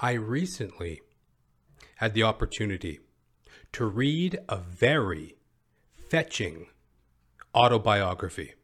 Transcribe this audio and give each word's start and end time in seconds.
I 0.00 0.12
recently 0.12 1.00
had 1.96 2.14
the 2.14 2.22
opportunity 2.22 3.00
to 3.72 3.84
read 3.84 4.38
a 4.48 4.56
very 4.56 5.36
fetching 6.08 6.66
autobiography. 7.52 8.54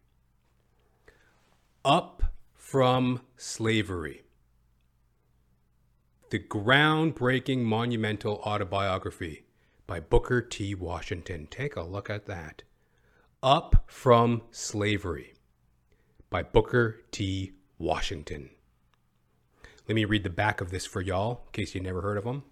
Up 1.84 2.22
from 2.54 3.22
Slavery. 3.36 4.22
The 6.30 6.38
groundbreaking 6.38 7.64
monumental 7.64 8.36
autobiography 8.46 9.44
by 9.88 9.98
Booker 9.98 10.40
T. 10.40 10.76
Washington. 10.76 11.48
Take 11.50 11.74
a 11.74 11.82
look 11.82 12.08
at 12.08 12.26
that. 12.26 12.62
Up 13.42 13.84
from 13.88 14.42
Slavery 14.52 15.34
by 16.30 16.44
Booker 16.44 17.02
T. 17.10 17.54
Washington. 17.76 18.50
Let 19.86 19.94
me 19.94 20.04
read 20.04 20.24
the 20.24 20.30
back 20.30 20.60
of 20.60 20.70
this 20.70 20.86
for 20.86 21.02
y'all, 21.02 21.42
in 21.46 21.52
case 21.52 21.74
you 21.74 21.80
never 21.80 22.00
heard 22.00 22.16
of 22.16 22.24
him. 22.24 22.44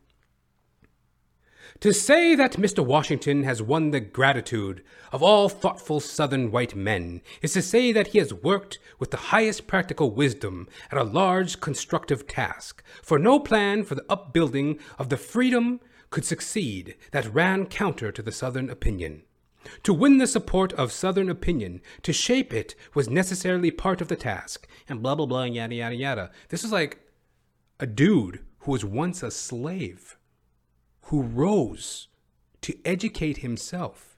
To 1.80 1.92
say 1.92 2.34
that 2.34 2.59
Mr. 2.59 2.84
Washington 2.84 3.45
has 3.45 3.62
won 3.62 3.90
the 3.90 4.00
gratitude 4.00 4.84
of 5.10 5.23
all 5.23 5.48
thoughtful 5.48 6.00
Southern 6.00 6.50
white 6.50 6.76
men 6.76 7.23
is 7.40 7.54
to 7.54 7.62
say 7.62 7.90
that 7.92 8.09
he 8.09 8.18
has 8.18 8.34
worked 8.34 8.78
with 8.98 9.10
the 9.10 9.16
highest 9.16 9.66
practical 9.66 10.10
wisdom 10.10 10.68
at 10.90 10.98
a 10.98 11.04
large 11.04 11.60
constructive 11.60 12.26
task, 12.26 12.82
for 13.02 13.18
no 13.18 13.40
plan 13.40 13.84
for 13.84 13.95
the 13.95 14.04
upbuilding 14.10 14.78
of 14.98 15.09
the 15.09 15.16
freedom 15.16 15.80
could 16.10 16.24
succeed 16.24 16.95
that 17.12 17.32
ran 17.32 17.64
counter 17.66 18.12
to 18.12 18.23
the 18.23 18.32
Southern 18.32 18.68
opinion. 18.68 19.23
To 19.84 19.95
win 19.95 20.18
the 20.18 20.26
support 20.26 20.73
of 20.74 20.92
Southern 20.92 21.30
opinion, 21.30 21.80
to 22.02 22.12
shape 22.12 22.52
it 22.52 22.74
was 22.95 23.09
necessarily 23.09 23.70
part 23.70 24.01
of 24.01 24.09
the 24.09 24.16
task, 24.16 24.68
and 24.88 25.02
blah 25.02 25.14
blah 25.14 25.26
blah, 25.26 25.45
yada 25.45 25.74
yada 25.74 25.95
yada. 25.95 26.30
This 26.51 26.64
is 26.64 26.73
like 26.73 26.98
a 27.82 27.86
dude 27.86 28.38
who 28.60 28.70
was 28.70 28.84
once 28.84 29.24
a 29.24 29.30
slave 29.32 30.16
who 31.06 31.20
rose 31.20 32.07
to 32.60 32.79
educate 32.84 33.38
himself 33.38 34.16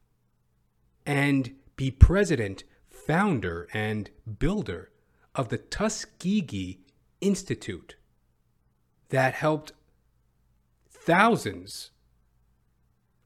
and 1.06 1.55
be 1.74 1.91
president, 1.91 2.62
founder, 2.86 3.66
and 3.72 4.11
builder 4.39 4.91
of 5.34 5.48
the 5.48 5.56
Tuskegee 5.56 6.80
Institute 7.22 7.97
that 9.08 9.33
helped 9.33 9.72
thousands 10.91 11.91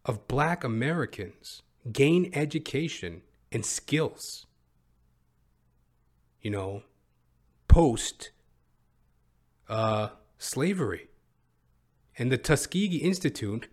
of 0.05 0.29
black 0.29 0.63
Americans 0.63 1.63
gain 1.91 2.31
education 2.33 3.23
and 3.51 3.67
skills. 3.67 4.47
You 6.41 6.53
know, 6.53 6.85
post 7.67 8.31
uh, 9.69 10.11
slavery. 10.39 11.09
And 12.17 12.33
the 12.33 12.39
Tuskegee 12.39 12.99
Institute, 12.99 13.69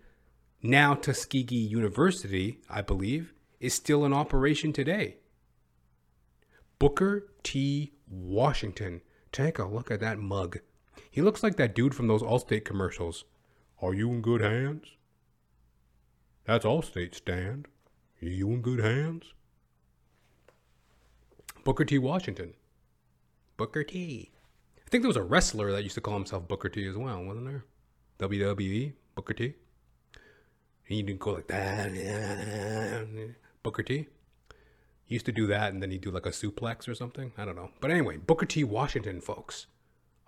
now 0.62 0.94
Tuskegee 0.94 1.56
University, 1.56 2.60
I 2.68 2.82
believe, 2.82 3.32
is 3.60 3.74
still 3.74 4.04
in 4.04 4.12
operation 4.12 4.72
today. 4.72 5.16
Booker 6.78 7.28
T. 7.42 7.92
Washington. 8.08 9.00
Take 9.32 9.58
a 9.58 9.64
look 9.64 9.90
at 9.90 10.00
that 10.00 10.18
mug. 10.18 10.58
He 11.10 11.22
looks 11.22 11.42
like 11.42 11.56
that 11.56 11.74
dude 11.74 11.94
from 11.94 12.08
those 12.08 12.22
Allstate 12.22 12.64
commercials. 12.64 13.24
Are 13.80 13.94
you 13.94 14.10
in 14.10 14.20
good 14.20 14.40
hands? 14.40 14.96
That's 16.44 16.64
Allstate 16.64 17.14
stand. 17.14 17.68
Are 18.22 18.28
you 18.28 18.50
in 18.50 18.62
good 18.62 18.80
hands? 18.80 19.32
Booker 21.64 21.84
T. 21.84 21.98
Washington. 21.98 22.54
Booker 23.56 23.82
T. 23.82 24.30
I 24.86 24.90
think 24.90 25.02
there 25.02 25.08
was 25.08 25.16
a 25.16 25.22
wrestler 25.22 25.72
that 25.72 25.82
used 25.82 25.96
to 25.96 26.00
call 26.00 26.14
himself 26.14 26.46
Booker 26.46 26.68
T 26.68 26.86
as 26.86 26.96
well, 26.96 27.22
wasn't 27.24 27.46
there? 27.46 27.64
WWE, 28.20 28.92
Booker 29.16 29.34
T. 29.34 29.54
He 30.84 31.02
didn't 31.02 31.18
go 31.18 31.32
like 31.32 31.48
that. 31.48 31.92
Booker 33.64 33.82
T. 33.82 34.06
He 35.04 35.14
used 35.14 35.26
to 35.26 35.32
do 35.32 35.46
that 35.48 35.72
and 35.72 35.82
then 35.82 35.90
he'd 35.90 36.00
do 36.02 36.10
like 36.12 36.26
a 36.26 36.30
suplex 36.30 36.88
or 36.88 36.94
something. 36.94 37.32
I 37.36 37.44
don't 37.44 37.56
know. 37.56 37.70
But 37.80 37.90
anyway, 37.90 38.16
Booker 38.16 38.46
T. 38.46 38.62
Washington, 38.62 39.20
folks. 39.20 39.66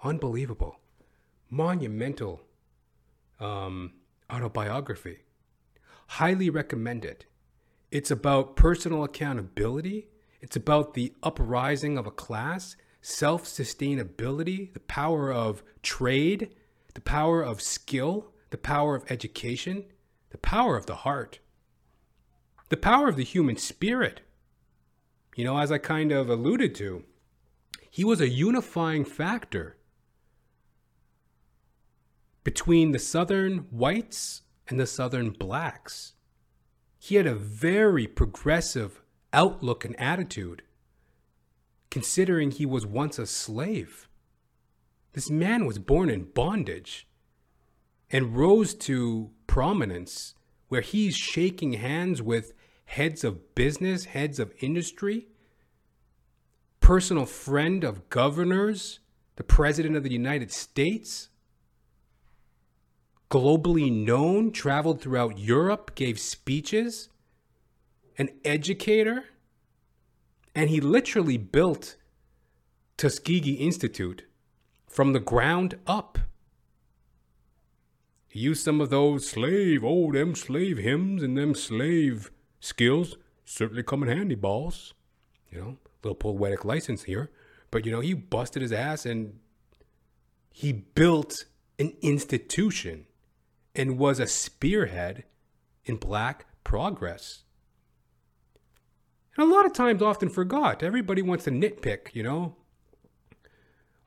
Unbelievable. 0.03 0.81
Monumental 1.51 2.43
um, 3.39 3.93
autobiography. 4.31 5.21
Highly 6.09 6.51
recommend 6.51 7.05
it. 7.05 7.27
It's 7.91 8.11
about 8.11 8.57
personal 8.57 9.05
accountability. 9.05 10.09
It's 10.41 10.57
about 10.57 10.95
the 10.95 11.13
uprising 11.23 11.97
of 11.97 12.07
a 12.07 12.11
class, 12.11 12.77
self 13.01 13.45
sustainability, 13.45 14.73
the 14.73 14.81
power 14.81 15.33
of 15.33 15.63
trade, 15.83 16.55
the 16.95 17.01
power 17.01 17.43
of 17.43 17.61
skill, 17.61 18.33
the 18.51 18.59
power 18.59 18.95
of 18.95 19.11
education, 19.11 19.85
the 20.31 20.39
power 20.39 20.77
of 20.77 20.87
the 20.87 20.97
heart, 20.97 21.39
the 22.69 22.77
power 22.77 23.09
of 23.09 23.17
the 23.17 23.25
human 23.25 23.57
spirit. 23.57 24.21
You 25.37 25.45
know, 25.45 25.59
as 25.59 25.71
I 25.71 25.79
kind 25.79 26.11
of 26.11 26.29
alluded 26.29 26.75
to, 26.77 27.05
he 27.91 28.05
was 28.05 28.21
a 28.21 28.29
unifying 28.29 29.05
factor 29.05 29.77
between 32.45 32.93
the 32.93 32.99
Southern 32.99 33.59
whites 33.71 34.43
and 34.69 34.81
the 34.81 34.87
Southern 34.87 35.31
blacks. 35.31 36.15
He 36.99 37.17
had 37.17 37.27
a 37.27 37.35
very 37.35 38.07
progressive 38.07 39.03
outlook 39.33 39.85
and 39.85 39.99
attitude, 40.01 40.63
considering 41.91 42.51
he 42.51 42.67
was 42.67 42.87
once 42.87 43.19
a 43.19 43.27
slave. 43.27 44.09
This 45.13 45.31
man 45.31 45.65
was 45.67 45.79
born 45.79 46.11
in 46.11 46.25
bondage 46.25 47.09
and 48.11 48.37
rose 48.37 48.75
to 48.75 49.31
prominence 49.47 50.35
where 50.69 50.81
he's 50.81 51.17
shaking 51.17 51.75
hands 51.75 52.21
with 52.23 52.53
heads 52.85 53.25
of 53.25 53.55
business, 53.55 54.07
heads 54.07 54.39
of 54.39 54.53
industry, 54.61 55.29
personal 56.81 57.27
friend 57.27 57.85
of 57.85 58.09
governors, 58.09 59.01
the 59.37 59.45
President 59.45 59.97
of 59.97 60.03
the 60.03 60.13
United 60.13 60.51
States, 60.51 61.29
globally 63.31 63.93
known, 63.93 64.51
traveled 64.51 65.01
throughout 65.01 65.39
Europe, 65.39 65.95
gave 65.95 66.19
speeches, 66.19 67.09
an 68.17 68.31
educator, 68.45 69.25
and 70.59 70.71
he 70.71 70.81
literally 70.81 71.37
built 71.37 71.95
Tuskegee 72.97 73.53
Institute 73.53 74.25
from 74.89 75.13
the 75.13 75.21
ground 75.21 75.79
up. 75.87 76.19
He 78.27 78.41
used 78.41 78.65
some 78.65 78.81
of 78.81 78.91
those 78.91 79.31
slave, 79.31 79.85
oh, 79.85 80.11
them 80.11 80.35
slave 80.35 80.79
hymns 80.79 81.23
and 81.23 81.39
them 81.39 81.55
slave 81.55 82.33
skills 82.59 83.19
certainly 83.45 83.85
come 83.85 84.03
in 84.03 84.09
handy, 84.09 84.35
boss. 84.35 84.95
You 85.53 85.61
know, 85.61 85.77
little 86.03 86.17
poetic 86.17 86.65
license 86.65 87.05
here. 87.05 87.31
But, 87.71 87.87
you 87.87 87.93
know, 87.93 88.01
he 88.01 88.13
busted 88.13 88.61
his 88.61 88.73
ass 88.73 89.07
and 89.07 89.39
he 90.51 90.73
built 90.73 91.45
an 91.79 91.93
institution 92.03 93.07
and 93.77 93.97
was 93.97 94.19
a 94.19 94.27
spearhead 94.27 95.23
in 95.85 95.99
black 95.99 96.47
progress. 96.65 97.45
And 99.39 99.49
a 99.49 99.55
lot 99.55 99.67
of 99.67 99.73
times 99.73 100.03
often 100.03 100.29
forgot. 100.29 100.83
Everybody 100.83 101.23
wants 101.23 101.45
to 101.45 101.53
nitpick, 101.53 102.13
you 102.13 102.25
know. 102.25 102.57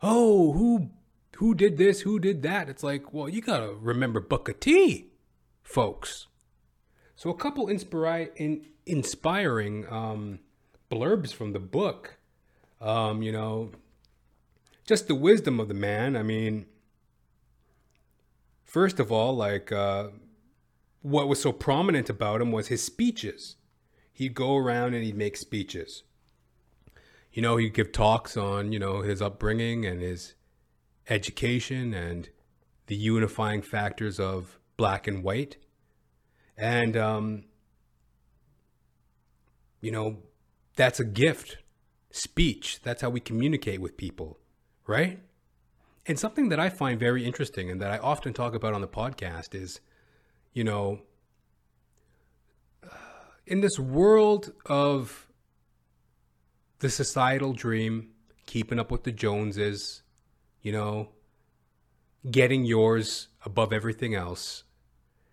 Oh, 0.02 0.52
who 0.52 0.90
who 1.38 1.56
did 1.56 1.78
this, 1.78 2.02
who 2.02 2.19
did 2.19 2.42
that? 2.44 2.68
It's 2.68 2.84
like, 2.84 3.14
well, 3.14 3.30
you 3.30 3.41
gotta 3.41 3.74
remember 3.74 4.20
Booker 4.20 4.52
T, 4.52 5.08
folks. 5.64 6.28
So 7.16 7.30
a 7.30 7.34
couple 7.34 7.70
in, 7.70 8.66
inspiring 8.86 9.86
um, 9.90 10.40
blurbs 10.91 11.34
from 11.34 11.53
the 11.53 11.59
book. 11.59 12.18
Um, 12.81 13.22
you 13.22 13.31
know, 13.31 13.72
just 14.86 15.08
the 15.08 15.16
wisdom 15.16 15.62
of 15.62 15.70
the 15.70 15.74
man. 15.74 16.18
I 16.18 16.24
mean, 16.24 16.66
first 18.66 19.00
of 19.00 19.14
all, 19.14 19.34
like 19.34 19.72
uh, 19.72 20.09
what 21.03 21.29
was 21.29 21.41
so 21.41 21.53
prominent 21.53 22.09
about 22.09 22.41
him 22.41 22.52
was 22.52 22.67
his 22.67 22.84
speeches. 22.84 23.55
He'd 24.22 24.35
go 24.35 24.56
around 24.56 24.94
and 24.94 25.03
he'd 25.03 25.18
make 25.18 25.35
speeches. 25.35 26.03
You 27.34 27.41
know, 27.41 27.58
he'd 27.58 27.73
give 27.73 27.91
talks 27.91 28.38
on 28.38 28.72
you 28.72 28.78
know 28.78 29.02
his 29.02 29.20
upbringing 29.20 29.84
and 29.84 30.00
his 30.00 30.35
education 31.09 31.91
and 31.96 32.29
the 32.85 32.96
unifying 32.96 33.64
factors 33.64 34.20
of 34.20 34.59
black 34.78 35.08
and 35.08 35.23
white. 35.23 35.58
And, 36.56 36.96
um, 36.96 37.46
you 39.82 39.91
know, 39.91 40.20
that's 40.76 41.00
a 41.00 41.03
gift. 41.03 41.58
Speech, 42.12 42.82
that's 42.84 43.02
how 43.02 43.09
we 43.09 43.22
communicate 43.22 43.82
with 43.82 43.97
people, 43.97 44.38
right? 44.85 45.20
And 46.06 46.20
something 46.20 46.50
that 46.50 46.59
I 46.59 46.70
find 46.70 47.00
very 47.00 47.26
interesting 47.26 47.72
and 47.72 47.82
that 47.82 47.90
I 47.90 47.97
often 47.97 48.34
talk 48.34 48.53
about 48.53 48.76
on 48.76 48.82
the 48.82 48.88
podcast 48.88 49.56
is, 49.56 49.79
you 50.53 50.64
know, 50.64 51.00
in 53.46 53.61
this 53.61 53.79
world 53.79 54.53
of 54.66 55.28
the 56.79 56.90
societal 56.90 57.53
dream, 57.53 58.09
keeping 58.46 58.79
up 58.79 58.91
with 58.91 59.03
the 59.03 59.11
Joneses, 59.11 60.03
you 60.61 60.72
know, 60.72 61.09
getting 62.29 62.66
yours 62.66 63.28
above 63.46 63.73
everything 63.73 64.14
else. 64.14 64.64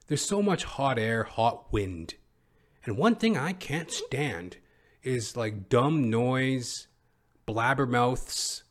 There's 0.07 0.23
so 0.23 0.43
much 0.43 0.65
hot 0.65 0.99
air, 0.99 1.25
hot 1.25 1.73
wind. 1.73 2.15
And 2.85 2.97
one 2.97 3.17
thing 3.17 3.37
I 3.37 3.53
can't 3.53 3.91
stand 3.91 4.57
is 5.03 5.37
like 5.37 5.69
dumb 5.69 6.09
noise, 6.09 6.89
blabbermouths, 7.47 8.63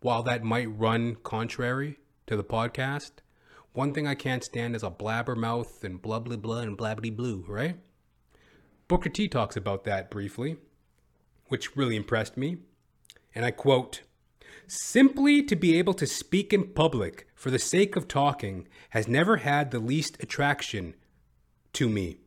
while 0.00 0.22
that 0.24 0.42
might 0.42 0.66
run 0.66 1.16
contrary 1.22 1.98
to 2.26 2.36
the 2.36 2.44
podcast. 2.44 3.12
One 3.72 3.94
thing 3.94 4.06
I 4.06 4.14
can't 4.14 4.44
stand 4.44 4.76
is 4.76 4.82
a 4.82 4.90
blabbermouth 4.90 5.82
and 5.82 6.00
blah 6.00 6.18
blah 6.18 6.36
blah 6.36 6.60
and 6.60 6.76
blabbity 6.76 7.14
blue, 7.14 7.44
right? 7.48 7.76
Booker 8.86 9.08
T 9.08 9.28
talks 9.28 9.56
about 9.56 9.84
that 9.84 10.10
briefly, 10.10 10.56
which 11.46 11.76
really 11.76 11.96
impressed 11.96 12.36
me. 12.36 12.58
And 13.34 13.44
I 13.44 13.50
quote 13.50 14.02
Simply 14.66 15.42
to 15.42 15.56
be 15.56 15.78
able 15.78 15.94
to 15.94 16.06
speak 16.06 16.52
in 16.52 16.68
public 16.68 17.26
for 17.34 17.50
the 17.50 17.58
sake 17.58 17.96
of 17.96 18.08
talking 18.08 18.66
has 18.90 19.08
never 19.08 19.38
had 19.38 19.70
the 19.70 19.78
least 19.78 20.22
attraction 20.22 20.94
to 21.74 21.88
me. 21.88 22.18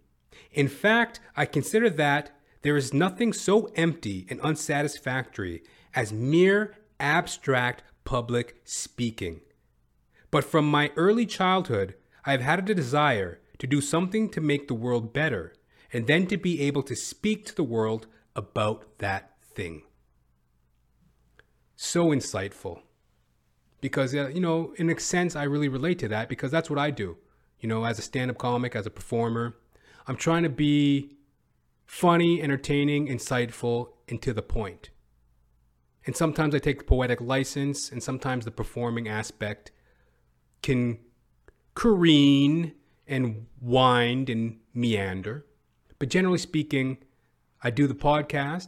In 0.51 0.67
fact, 0.67 1.19
I 1.35 1.45
consider 1.45 1.89
that 1.91 2.31
there 2.61 2.77
is 2.77 2.93
nothing 2.93 3.33
so 3.33 3.65
empty 3.75 4.27
and 4.29 4.41
unsatisfactory 4.41 5.63
as 5.95 6.11
mere 6.11 6.75
abstract 6.99 7.83
public 8.03 8.61
speaking. 8.63 9.41
But 10.31 10.43
from 10.43 10.69
my 10.69 10.91
early 10.95 11.25
childhood, 11.25 11.95
I 12.25 12.31
have 12.31 12.41
had 12.41 12.59
a 12.59 12.73
desire 12.75 13.39
to 13.59 13.67
do 13.67 13.81
something 13.81 14.29
to 14.29 14.41
make 14.41 14.67
the 14.67 14.73
world 14.73 15.13
better, 15.13 15.53
and 15.97 16.05
then 16.05 16.27
to 16.27 16.37
be 16.37 16.61
able 16.61 16.83
to 16.83 16.95
speak 16.95 17.43
to 17.43 17.55
the 17.55 17.63
world 17.63 18.05
about 18.35 18.99
that 18.99 19.31
thing. 19.55 19.81
So 21.75 22.09
insightful. 22.09 22.81
Because, 23.81 24.13
uh, 24.13 24.27
you 24.27 24.39
know, 24.39 24.75
in 24.77 24.91
a 24.91 24.99
sense, 24.99 25.35
I 25.35 25.41
really 25.45 25.69
relate 25.69 25.97
to 25.97 26.07
that 26.09 26.29
because 26.29 26.51
that's 26.51 26.69
what 26.69 26.77
I 26.77 26.91
do. 26.91 27.17
You 27.59 27.67
know, 27.67 27.83
as 27.83 27.97
a 27.97 28.03
stand 28.03 28.29
up 28.29 28.37
comic, 28.37 28.75
as 28.75 28.85
a 28.85 28.91
performer, 28.91 29.57
I'm 30.05 30.17
trying 30.17 30.43
to 30.43 30.49
be 30.49 31.17
funny, 31.87 32.43
entertaining, 32.43 33.07
insightful, 33.07 33.87
and 34.07 34.21
to 34.21 34.33
the 34.33 34.43
point. 34.43 34.91
And 36.05 36.15
sometimes 36.15 36.53
I 36.53 36.59
take 36.59 36.85
poetic 36.85 37.21
license, 37.21 37.91
and 37.91 38.03
sometimes 38.03 38.45
the 38.45 38.51
performing 38.51 39.07
aspect 39.07 39.71
can 40.61 40.99
careen 41.73 42.75
and 43.07 43.47
wind 43.59 44.29
and 44.29 44.59
meander. 44.75 45.46
But 45.99 46.09
generally 46.09 46.37
speaking, 46.37 46.97
I 47.63 47.71
do 47.71 47.87
the 47.87 47.95
podcast. 47.95 48.67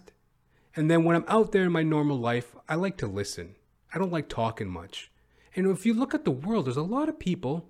And 0.76 0.90
then 0.90 1.04
when 1.04 1.16
I'm 1.16 1.26
out 1.28 1.52
there 1.52 1.64
in 1.64 1.72
my 1.72 1.84
normal 1.84 2.18
life, 2.18 2.56
I 2.68 2.76
like 2.76 2.98
to 2.98 3.08
listen. 3.08 3.56
I 3.94 3.98
don't 3.98 4.12
like 4.12 4.30
talking 4.30 4.70
much. 4.70 5.12
And 5.56 5.68
if 5.68 5.86
you 5.86 5.94
look 5.94 6.14
at 6.14 6.26
the 6.26 6.32
world, 6.32 6.66
there's 6.66 6.78
a 6.78 6.82
lot 6.82 7.10
of 7.10 7.20
people. 7.20 7.70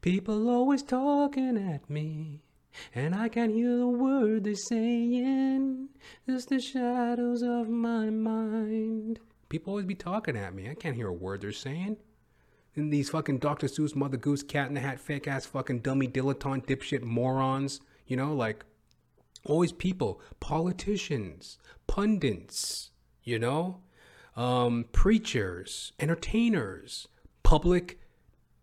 People 0.00 0.48
always 0.48 0.82
talking 0.82 1.56
at 1.56 1.88
me. 1.88 2.42
And 2.94 3.14
I 3.14 3.28
can't 3.28 3.52
hear 3.52 3.76
the 3.76 3.86
word 3.86 4.44
they're 4.44 4.54
saying. 4.54 5.88
It's 6.26 6.44
the 6.44 6.60
shadows 6.60 7.42
of 7.42 7.68
my 7.68 8.10
mind. 8.10 9.18
People 9.48 9.72
always 9.72 9.86
be 9.86 9.94
talking 9.94 10.36
at 10.36 10.54
me. 10.54 10.70
I 10.70 10.74
can't 10.74 10.94
hear 10.94 11.08
a 11.08 11.12
word 11.12 11.40
they're 11.40 11.52
saying. 11.52 11.96
And 12.76 12.92
these 12.92 13.10
fucking 13.10 13.38
Dr. 13.38 13.66
Seuss, 13.66 13.96
Mother 13.96 14.18
Goose, 14.18 14.42
Cat 14.42 14.68
in 14.68 14.74
the 14.74 14.80
Hat, 14.80 15.00
fake 15.00 15.26
ass 15.26 15.46
fucking 15.46 15.80
dummy 15.80 16.06
dilettante 16.06 16.66
dipshit 16.66 17.02
morons. 17.02 17.80
You 18.08 18.16
know, 18.16 18.34
like 18.34 18.64
always 19.44 19.70
people, 19.70 20.20
politicians, 20.40 21.58
pundits, 21.86 22.90
you 23.22 23.38
know, 23.38 23.82
um, 24.34 24.86
preachers, 24.92 25.92
entertainers, 26.00 27.06
public 27.42 28.00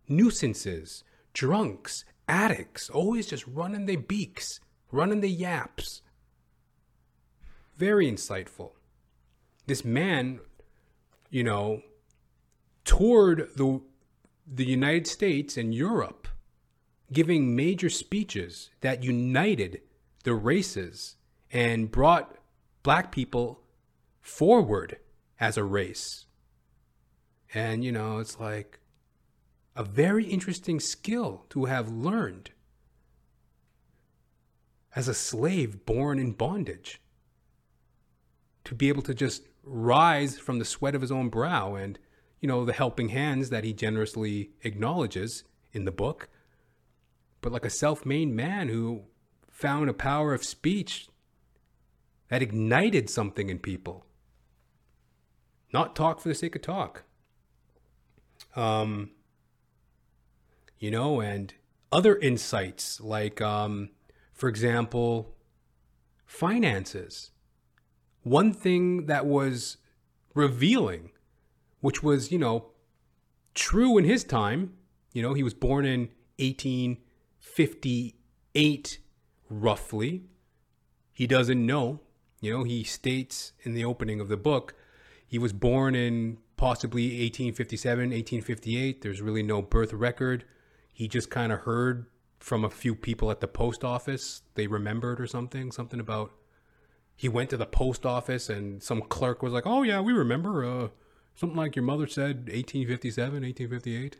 nuisances, 0.08 1.04
drunks, 1.32 2.04
addicts, 2.28 2.90
always 2.90 3.26
just 3.26 3.46
running 3.46 3.86
their 3.86 3.98
beaks, 3.98 4.60
running 4.90 5.20
their 5.20 5.30
yaps. 5.30 6.02
Very 7.76 8.10
insightful. 8.10 8.72
This 9.66 9.84
man, 9.84 10.40
you 11.30 11.44
know, 11.44 11.82
toured 12.84 13.50
the 13.56 13.80
the 14.46 14.64
United 14.64 15.06
States 15.08 15.56
and 15.56 15.74
Europe, 15.74 16.25
giving 17.12 17.54
major 17.54 17.88
speeches 17.88 18.70
that 18.80 19.04
united 19.04 19.80
the 20.24 20.34
races 20.34 21.16
and 21.52 21.90
brought 21.90 22.36
black 22.82 23.12
people 23.12 23.62
forward 24.20 24.98
as 25.38 25.56
a 25.56 25.64
race. 25.64 26.26
And, 27.54 27.84
you 27.84 27.92
know, 27.92 28.18
it's 28.18 28.40
like, 28.40 28.80
a 29.76 29.84
very 29.84 30.24
interesting 30.24 30.80
skill 30.80 31.44
to 31.50 31.66
have 31.66 31.90
learned 31.90 32.50
as 34.94 35.06
a 35.06 35.14
slave 35.14 35.84
born 35.84 36.18
in 36.18 36.32
bondage. 36.32 37.00
To 38.64 38.74
be 38.74 38.88
able 38.88 39.02
to 39.02 39.14
just 39.14 39.42
rise 39.62 40.38
from 40.38 40.58
the 40.58 40.64
sweat 40.64 40.94
of 40.94 41.02
his 41.02 41.12
own 41.12 41.28
brow 41.28 41.74
and, 41.74 41.98
you 42.40 42.48
know, 42.48 42.64
the 42.64 42.72
helping 42.72 43.10
hands 43.10 43.50
that 43.50 43.64
he 43.64 43.74
generously 43.74 44.50
acknowledges 44.62 45.44
in 45.72 45.84
the 45.84 45.92
book, 45.92 46.30
but 47.40 47.52
like 47.52 47.64
a 47.64 47.70
self 47.70 48.04
made 48.04 48.28
man 48.28 48.68
who 48.68 49.02
found 49.50 49.88
a 49.88 49.94
power 49.94 50.34
of 50.34 50.44
speech 50.44 51.08
that 52.28 52.42
ignited 52.42 53.08
something 53.08 53.48
in 53.48 53.58
people. 53.58 54.04
Not 55.72 55.96
talk 55.96 56.20
for 56.20 56.28
the 56.28 56.34
sake 56.34 56.56
of 56.56 56.62
talk. 56.62 57.04
Um, 58.54 59.10
you 60.78 60.90
know, 60.90 61.20
and 61.20 61.54
other 61.92 62.16
insights 62.16 63.00
like, 63.00 63.40
um, 63.40 63.90
for 64.32 64.48
example, 64.48 65.34
finances. 66.26 67.30
One 68.22 68.52
thing 68.52 69.06
that 69.06 69.26
was 69.26 69.78
revealing, 70.34 71.12
which 71.80 72.02
was, 72.02 72.32
you 72.32 72.38
know, 72.38 72.70
true 73.54 73.96
in 73.96 74.04
his 74.04 74.24
time, 74.24 74.74
you 75.12 75.22
know, 75.22 75.32
he 75.32 75.42
was 75.42 75.54
born 75.54 75.86
in 75.86 76.10
1858, 77.54 78.98
roughly. 79.48 80.24
He 81.12 81.26
doesn't 81.26 81.64
know. 81.64 82.00
You 82.40 82.52
know, 82.52 82.64
he 82.64 82.84
states 82.84 83.52
in 83.62 83.74
the 83.74 83.84
opening 83.84 84.20
of 84.20 84.28
the 84.28 84.36
book 84.36 84.74
he 85.26 85.38
was 85.38 85.52
born 85.52 85.94
in 85.94 86.38
possibly 86.56 87.04
1857, 87.04 87.98
1858. 88.10 89.02
There's 89.02 89.20
really 89.20 89.42
no 89.42 89.60
birth 89.60 89.92
record 89.92 90.44
he 90.96 91.08
just 91.08 91.28
kind 91.28 91.52
of 91.52 91.60
heard 91.60 92.06
from 92.38 92.64
a 92.64 92.70
few 92.70 92.94
people 92.94 93.30
at 93.30 93.40
the 93.40 93.46
post 93.46 93.84
office. 93.84 94.40
They 94.54 94.66
remembered 94.66 95.20
or 95.20 95.26
something, 95.26 95.70
something 95.70 96.00
about 96.00 96.32
he 97.14 97.28
went 97.28 97.50
to 97.50 97.58
the 97.58 97.66
post 97.66 98.06
office 98.06 98.48
and 98.48 98.82
some 98.82 99.02
clerk 99.02 99.42
was 99.42 99.52
like, 99.52 99.66
"Oh 99.66 99.82
yeah, 99.82 100.00
we 100.00 100.14
remember 100.14 100.64
uh, 100.64 100.88
something 101.34 101.56
like 101.56 101.76
your 101.76 101.84
mother 101.84 102.06
said 102.06 102.48
1857, 102.48 103.42
1858." 103.42 104.16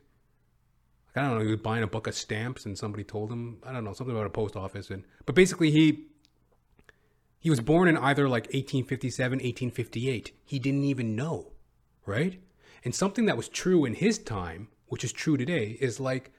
I 1.16 1.22
don't 1.22 1.38
know, 1.38 1.44
he 1.44 1.50
was 1.50 1.60
buying 1.60 1.82
a 1.82 1.86
book 1.86 2.06
of 2.06 2.14
stamps 2.14 2.66
and 2.66 2.76
somebody 2.76 3.04
told 3.04 3.30
him, 3.30 3.58
I 3.64 3.72
don't 3.72 3.84
know, 3.84 3.92
something 3.92 4.14
about 4.14 4.26
a 4.26 4.30
post 4.30 4.56
office 4.56 4.90
and 4.90 5.04
but 5.24 5.34
basically 5.34 5.70
he 5.70 6.06
he 7.38 7.50
was 7.50 7.60
born 7.60 7.88
in 7.88 7.96
either 7.96 8.28
like 8.28 8.46
1857, 8.46 9.36
1858. 9.36 10.32
He 10.44 10.58
didn't 10.58 10.82
even 10.82 11.14
know, 11.14 11.52
right? 12.04 12.40
And 12.84 12.94
something 12.94 13.26
that 13.26 13.36
was 13.36 13.48
true 13.48 13.84
in 13.84 13.94
his 13.94 14.18
time, 14.18 14.68
which 14.88 15.04
is 15.04 15.12
true 15.12 15.36
today, 15.36 15.76
is 15.80 16.00
like 16.00 16.32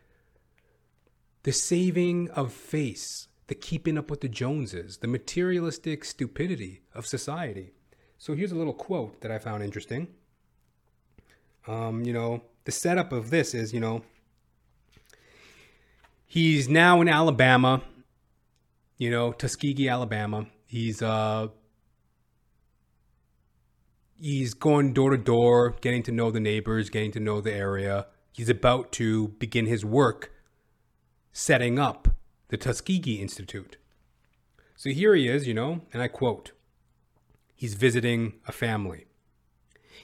the 1.43 1.53
saving 1.53 2.29
of 2.31 2.51
face, 2.51 3.29
the 3.47 3.55
keeping 3.55 3.97
up 3.97 4.09
with 4.09 4.19
the 4.19 4.27
Joneses, 4.27 4.97
the 4.97 5.07
materialistic 5.07 6.03
stupidity 6.03 6.81
of 6.93 7.05
society. 7.05 7.71
So 8.17 8.35
here's 8.35 8.51
a 8.51 8.55
little 8.55 8.73
quote 8.73 9.21
that 9.21 9.31
I 9.31 9.39
found 9.39 9.63
interesting. 9.63 10.09
Um, 11.67 12.03
you 12.03 12.11
know, 12.11 12.43
the 12.65 12.71
setup 12.73 13.13
of 13.13 13.29
this 13.29 13.53
is, 13.53 13.73
you 13.73 13.79
know, 13.79 14.03
he's 16.27 16.69
now 16.69 17.01
in 17.01 17.07
Alabama, 17.07 17.81
you 18.97 19.09
know, 19.09 19.31
Tuskegee, 19.31 19.89
Alabama. 19.89 20.45
He's 20.67 21.01
uh 21.01 21.47
he's 24.19 24.53
going 24.53 24.93
door 24.93 25.11
to 25.11 25.17
door, 25.17 25.75
getting 25.81 26.03
to 26.03 26.11
know 26.11 26.29
the 26.29 26.39
neighbors, 26.39 26.89
getting 26.89 27.11
to 27.13 27.19
know 27.19 27.41
the 27.41 27.53
area. 27.53 28.07
He's 28.31 28.49
about 28.49 28.91
to 28.93 29.29
begin 29.29 29.65
his 29.65 29.83
work 29.83 30.31
setting 31.31 31.79
up 31.79 32.09
the 32.49 32.57
Tuskegee 32.57 33.21
Institute. 33.21 33.77
So 34.75 34.91
here 34.91 35.15
he 35.15 35.27
is, 35.27 35.47
you 35.47 35.53
know, 35.53 35.81
and 35.93 36.01
I 36.01 36.07
quote 36.07 36.51
He's 37.55 37.73
visiting 37.73 38.33
a 38.47 38.51
family. 38.51 39.05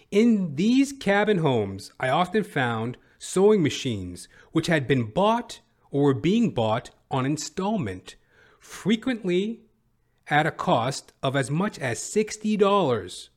In 0.10 0.56
these 0.56 0.92
cabin 0.92 1.40
homes, 1.40 1.92
I 2.00 2.10
often 2.10 2.44
found 2.44 2.98
sewing 3.20 3.62
machines 3.62 4.28
which 4.52 4.68
had 4.68 4.88
been 4.88 5.04
bought 5.04 5.62
or 5.94 6.12
being 6.16 6.50
bought 6.50 6.90
on 7.12 7.24
installment, 7.24 8.16
frequently 8.60 9.62
at 10.28 10.48
a 10.48 10.52
cost 10.52 11.14
of 11.22 11.36
as 11.36 11.52
much 11.52 11.78
as 11.78 12.00
$60, 12.00 13.30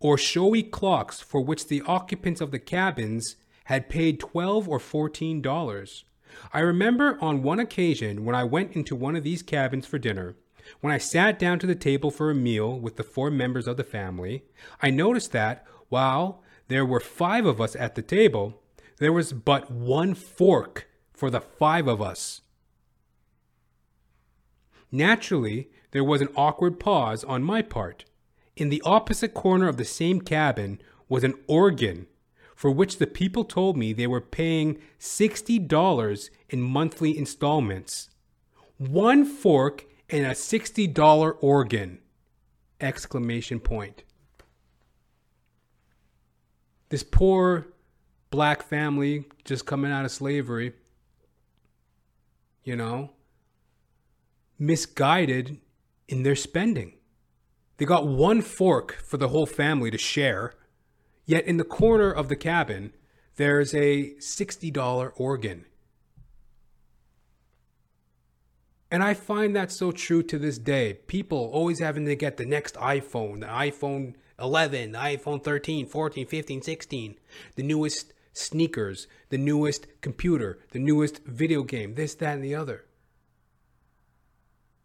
or 0.00 0.16
showy 0.16 0.62
clocks 0.62 1.20
for 1.20 1.42
which 1.42 1.68
the 1.68 1.82
occupants 1.82 2.40
of 2.40 2.52
the 2.52 2.58
cabins 2.58 3.36
had 3.64 3.90
paid 3.90 4.18
12 4.18 4.66
or 4.66 4.78
14 4.78 5.42
dollars. 5.42 6.04
I 6.54 6.60
remember 6.60 7.18
on 7.20 7.42
one 7.42 7.60
occasion 7.60 8.24
when 8.24 8.34
I 8.34 8.44
went 8.44 8.72
into 8.72 8.96
one 8.96 9.14
of 9.14 9.22
these 9.24 9.42
cabins 9.42 9.84
for 9.84 9.98
dinner, 9.98 10.36
when 10.80 10.92
I 10.94 10.98
sat 10.98 11.38
down 11.38 11.58
to 11.58 11.66
the 11.66 11.74
table 11.74 12.10
for 12.10 12.30
a 12.30 12.34
meal 12.34 12.78
with 12.78 12.96
the 12.96 13.02
four 13.02 13.30
members 13.30 13.66
of 13.66 13.76
the 13.76 13.84
family, 13.84 14.44
I 14.80 14.88
noticed 14.88 15.32
that 15.32 15.66
while 15.90 16.42
there 16.68 16.86
were 16.86 17.00
five 17.00 17.44
of 17.44 17.60
us 17.60 17.76
at 17.76 17.94
the 17.94 18.02
table, 18.02 18.62
there 18.98 19.12
was 19.12 19.32
but 19.34 19.70
one 19.70 20.14
fork 20.14 20.86
for 21.20 21.28
the 21.28 21.42
five 21.42 21.86
of 21.86 22.00
us. 22.00 22.40
Naturally, 24.90 25.68
there 25.90 26.02
was 26.02 26.22
an 26.22 26.30
awkward 26.34 26.80
pause 26.80 27.24
on 27.24 27.42
my 27.42 27.60
part. 27.60 28.06
In 28.56 28.70
the 28.70 28.80
opposite 28.86 29.34
corner 29.34 29.68
of 29.68 29.76
the 29.76 29.84
same 29.84 30.22
cabin 30.22 30.80
was 31.10 31.22
an 31.22 31.34
organ 31.46 32.06
for 32.56 32.70
which 32.70 32.96
the 32.96 33.06
people 33.06 33.44
told 33.44 33.76
me 33.76 33.92
they 33.92 34.06
were 34.06 34.22
paying 34.22 34.78
$60 34.98 36.30
in 36.48 36.62
monthly 36.62 37.18
installments. 37.18 38.08
One 38.78 39.26
fork 39.26 39.84
and 40.08 40.24
a 40.24 40.30
$60 40.30 41.36
organ! 41.42 41.98
Exclamation 42.80 43.60
point. 43.60 44.04
This 46.88 47.02
poor 47.02 47.66
black 48.30 48.62
family 48.62 49.26
just 49.44 49.66
coming 49.66 49.92
out 49.92 50.06
of 50.06 50.10
slavery, 50.10 50.72
you 52.64 52.76
know, 52.76 53.10
misguided 54.58 55.58
in 56.08 56.22
their 56.22 56.36
spending. 56.36 56.94
They 57.78 57.86
got 57.86 58.06
one 58.06 58.42
fork 58.42 58.98
for 59.02 59.16
the 59.16 59.28
whole 59.28 59.46
family 59.46 59.90
to 59.90 59.98
share, 59.98 60.54
yet 61.24 61.46
in 61.46 61.56
the 61.56 61.64
corner 61.64 62.10
of 62.10 62.28
the 62.28 62.36
cabin, 62.36 62.92
there's 63.36 63.74
a 63.74 64.14
$60 64.18 65.12
organ. 65.16 65.64
And 68.90 69.02
I 69.02 69.14
find 69.14 69.54
that 69.54 69.70
so 69.70 69.92
true 69.92 70.22
to 70.24 70.38
this 70.38 70.58
day. 70.58 70.94
People 71.06 71.50
always 71.52 71.80
having 71.80 72.04
to 72.06 72.16
get 72.16 72.36
the 72.36 72.44
next 72.44 72.74
iPhone, 72.74 73.40
the 73.40 73.46
iPhone 73.46 74.14
11, 74.38 74.92
the 74.92 74.98
iPhone 74.98 75.42
13, 75.42 75.86
14, 75.86 76.26
15, 76.26 76.62
16, 76.62 77.14
the 77.54 77.62
newest 77.62 78.12
sneakers, 78.40 79.06
the 79.28 79.38
newest 79.38 79.86
computer, 80.00 80.58
the 80.72 80.78
newest 80.78 81.24
video 81.24 81.62
game, 81.62 81.94
this, 81.94 82.14
that, 82.16 82.34
and 82.34 82.44
the 82.44 82.54
other. 82.54 82.84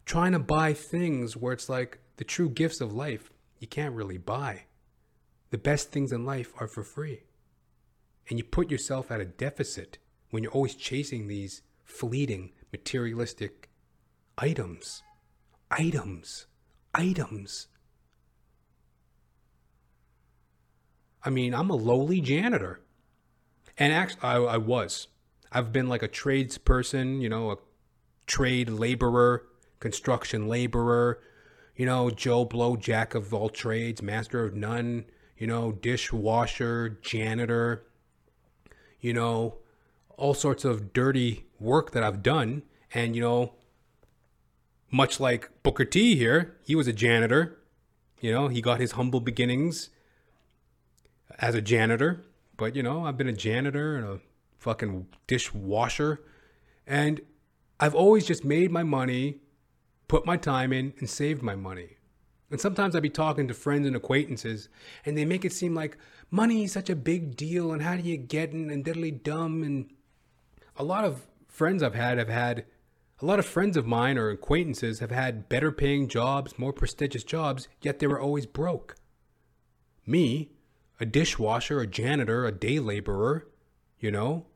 Trying 0.04 0.32
to 0.32 0.38
buy 0.38 0.72
things 0.72 1.36
where 1.36 1.52
it's 1.52 1.68
like 1.68 1.98
the 2.16 2.24
true 2.24 2.48
gifts 2.48 2.80
of 2.80 2.92
life 2.92 3.32
you 3.58 3.66
can't 3.66 3.94
really 3.94 4.18
buy. 4.18 4.64
The 5.50 5.58
best 5.58 5.90
things 5.90 6.12
in 6.12 6.24
life 6.24 6.52
are 6.58 6.68
for 6.68 6.82
free. 6.82 7.22
And 8.28 8.38
you 8.38 8.44
put 8.44 8.70
yourself 8.70 9.10
at 9.10 9.20
a 9.20 9.24
deficit 9.24 9.98
when 10.30 10.42
you're 10.42 10.52
always 10.52 10.74
chasing 10.74 11.26
these 11.26 11.62
fleeting, 11.84 12.52
materialistic 12.72 13.70
items. 14.36 15.02
Items. 15.70 16.46
Items. 16.94 17.68
I 21.24 21.30
mean, 21.30 21.54
I'm 21.54 21.70
a 21.70 21.76
lowly 21.76 22.20
janitor. 22.20 22.80
And 23.78 23.92
actually, 23.92 24.22
I, 24.22 24.36
I 24.36 24.56
was. 24.56 25.08
I've 25.52 25.72
been 25.72 25.88
like 25.88 26.02
a 26.02 26.08
tradesperson, 26.08 27.20
you 27.20 27.28
know, 27.28 27.50
a 27.50 27.56
trade 28.26 28.68
laborer, 28.68 29.46
construction 29.80 30.48
laborer, 30.48 31.20
you 31.76 31.86
know, 31.86 32.10
Joe 32.10 32.44
Blow, 32.44 32.76
jack 32.76 33.14
of 33.14 33.32
all 33.32 33.48
trades, 33.48 34.02
master 34.02 34.44
of 34.44 34.54
none, 34.54 35.04
you 35.36 35.46
know, 35.46 35.72
dishwasher, 35.72 36.98
janitor, 37.02 37.86
you 39.00 39.12
know, 39.12 39.58
all 40.16 40.34
sorts 40.34 40.64
of 40.64 40.92
dirty 40.92 41.44
work 41.60 41.92
that 41.92 42.02
I've 42.02 42.22
done. 42.22 42.62
And, 42.94 43.14
you 43.14 43.20
know, 43.20 43.52
much 44.90 45.20
like 45.20 45.50
Booker 45.62 45.84
T 45.84 46.16
here, 46.16 46.56
he 46.64 46.74
was 46.74 46.88
a 46.88 46.92
janitor. 46.92 47.58
You 48.20 48.32
know, 48.32 48.48
he 48.48 48.62
got 48.62 48.80
his 48.80 48.92
humble 48.92 49.20
beginnings 49.20 49.90
as 51.38 51.54
a 51.54 51.60
janitor. 51.60 52.24
But, 52.56 52.76
you 52.76 52.82
know, 52.82 53.04
I've 53.04 53.16
been 53.16 53.28
a 53.28 53.32
janitor 53.32 53.96
and 53.96 54.06
a 54.06 54.20
fucking 54.58 55.06
dishwasher. 55.26 56.22
And 56.86 57.20
I've 57.78 57.94
always 57.94 58.26
just 58.26 58.44
made 58.44 58.70
my 58.70 58.82
money 58.82 59.40
put 60.08 60.24
my 60.24 60.36
time 60.36 60.72
in, 60.72 60.94
and 60.98 61.10
saved 61.10 61.42
my 61.42 61.56
money. 61.56 61.96
And 62.50 62.60
sometimes 62.60 62.94
I'd 62.94 63.02
be 63.02 63.10
talking 63.10 63.48
to 63.48 63.54
friends 63.54 63.86
and 63.86 63.96
acquaintances, 63.96 64.68
and 65.04 65.18
they 65.18 65.24
make 65.24 65.44
it 65.44 65.52
seem 65.52 65.74
like 65.74 65.98
money 66.30 66.64
is 66.64 66.72
such 66.72 66.88
a 66.88 66.96
big 66.96 67.36
deal, 67.36 67.72
and 67.72 67.82
how 67.82 67.96
do 67.96 68.02
you 68.02 68.16
get 68.16 68.50
it, 68.50 68.54
and 68.54 68.84
diddly 68.84 69.22
dumb. 69.22 69.62
And 69.64 69.90
a 70.76 70.84
lot 70.84 71.04
of 71.04 71.26
friends 71.48 71.82
I've 71.82 71.94
had 71.94 72.18
have 72.18 72.28
had, 72.28 72.66
a 73.20 73.26
lot 73.26 73.38
of 73.38 73.46
friends 73.46 73.76
of 73.76 73.86
mine 73.86 74.18
or 74.18 74.30
acquaintances 74.30 75.00
have 75.00 75.10
had 75.10 75.48
better 75.48 75.72
paying 75.72 76.06
jobs, 76.06 76.58
more 76.58 76.72
prestigious 76.72 77.24
jobs, 77.24 77.66
yet 77.82 77.98
they 77.98 78.06
were 78.06 78.20
always 78.20 78.46
broke. 78.46 78.94
Me, 80.06 80.52
a 80.98 81.06
dishwasher, 81.06 81.80
a 81.80 81.86
janitor, 81.86 82.46
a 82.46 82.52
day 82.52 82.78
laborer, 82.78 83.46
you 83.98 84.10
know, 84.10 84.46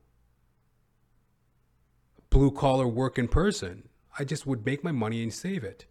blue 2.31 2.51
collar 2.51 2.87
working 2.87 3.29
person. 3.29 3.89
I 4.19 4.25
just 4.25 4.47
would 4.47 4.65
make 4.65 4.83
my 4.83 4.93
money 4.93 5.23
and 5.23 5.33
save 5.33 5.65
it. 5.65 5.87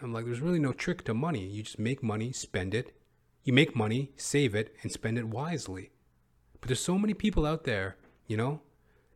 I'm 0.00 0.12
like, 0.12 0.24
there's 0.24 0.40
really 0.40 0.60
no 0.60 0.72
trick 0.72 1.04
to 1.04 1.14
money. 1.14 1.46
You 1.46 1.62
just 1.62 1.78
make 1.78 2.02
money, 2.02 2.32
spend 2.32 2.74
it. 2.74 2.96
You 3.42 3.52
make 3.52 3.74
money, 3.74 4.12
save 4.16 4.54
it, 4.54 4.74
and 4.82 4.92
spend 4.92 5.18
it 5.18 5.28
wisely. 5.28 5.90
But 6.60 6.68
there's 6.68 6.80
so 6.80 6.98
many 6.98 7.14
people 7.14 7.46
out 7.46 7.64
there, 7.64 7.96
you 8.26 8.36
know, 8.36 8.60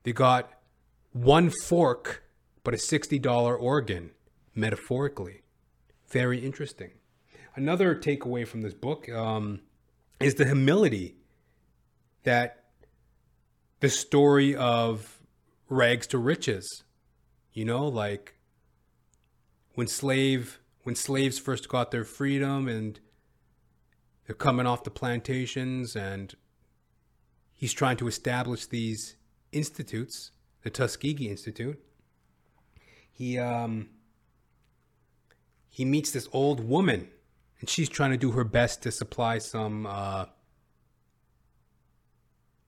they 0.04 0.12
got 0.12 0.50
one 1.12 1.50
fork, 1.50 2.24
but 2.64 2.74
a 2.74 2.76
$60 2.76 3.60
organ, 3.60 4.10
metaphorically. 4.54 5.42
Very 6.08 6.38
interesting. 6.44 6.92
Another 7.54 7.94
takeaway 7.94 8.46
from 8.46 8.62
this 8.62 8.74
book 8.74 9.08
um, 9.10 9.60
is 10.22 10.34
the 10.36 10.44
humility 10.44 11.16
that 12.24 12.64
the 13.80 13.88
story 13.88 14.54
of 14.54 15.20
rags 15.68 16.06
to 16.08 16.18
riches, 16.18 16.84
you 17.52 17.64
know, 17.64 17.86
like 17.86 18.34
when 19.74 19.86
slave 19.86 20.60
when 20.84 20.94
slaves 20.94 21.38
first 21.38 21.68
got 21.68 21.90
their 21.90 22.04
freedom 22.04 22.68
and 22.68 23.00
they're 24.26 24.34
coming 24.34 24.66
off 24.66 24.84
the 24.84 24.90
plantations 24.90 25.94
and 25.94 26.34
he's 27.52 27.72
trying 27.72 27.96
to 27.96 28.08
establish 28.08 28.66
these 28.66 29.16
institutes, 29.52 30.32
the 30.62 30.70
Tuskegee 30.70 31.28
Institute. 31.28 31.80
He 33.10 33.38
um 33.38 33.90
he 35.68 35.84
meets 35.84 36.10
this 36.10 36.28
old 36.32 36.60
woman 36.60 37.08
and 37.62 37.70
she's 37.70 37.88
trying 37.88 38.10
to 38.10 38.16
do 38.16 38.32
her 38.32 38.42
best 38.42 38.82
to 38.82 38.90
supply 38.90 39.38
some 39.38 39.86
uh, 39.86 40.26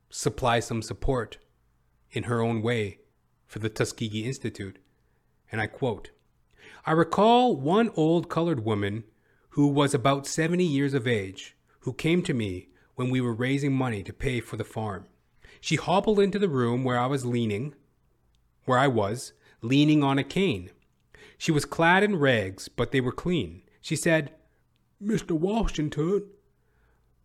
supply 0.09 0.61
some 0.61 0.81
support 0.81 1.39
in 2.13 2.23
her 2.23 2.41
own 2.41 2.63
way 2.63 3.01
for 3.45 3.59
the 3.59 3.69
Tuskegee 3.69 4.25
Institute. 4.25 4.79
And 5.51 5.61
I 5.61 5.67
quote 5.67 6.11
I 6.87 6.93
recall 6.93 7.57
one 7.57 7.91
old 7.97 8.31
colored 8.31 8.65
woman 8.65 9.03
who 9.51 9.67
was 9.67 9.95
about 9.95 10.29
70 10.29 10.63
years 10.63 10.95
of 10.95 11.09
age 11.09 11.57
who 11.81 11.93
came 11.93 12.23
to 12.23 12.33
me 12.33 12.69
when 12.95 13.11
we 13.11 13.21
were 13.21 13.35
raising 13.35 13.73
money 13.73 14.05
to 14.05 14.13
pay 14.13 14.39
for 14.39 14.57
the 14.57 14.63
farm. 14.63 15.07
She 15.61 15.75
hobbled 15.75 16.21
into 16.21 16.39
the 16.39 16.49
room 16.49 16.85
where 16.85 16.99
I 16.99 17.07
was 17.07 17.27
leaning, 17.27 17.75
where 18.65 18.79
I 18.79 18.87
was, 18.87 19.33
leaning 19.61 20.05
on 20.05 20.19
a 20.21 20.25
cane. 20.25 20.71
She 21.37 21.51
was 21.51 21.65
clad 21.65 22.05
in 22.05 22.15
rags, 22.15 22.69
but 22.69 22.93
they 22.93 23.01
were 23.01 23.11
clean. 23.11 23.63
She 23.81 23.97
said, 23.97 24.31
Mr. 25.05 25.33
Washington, 25.33 26.25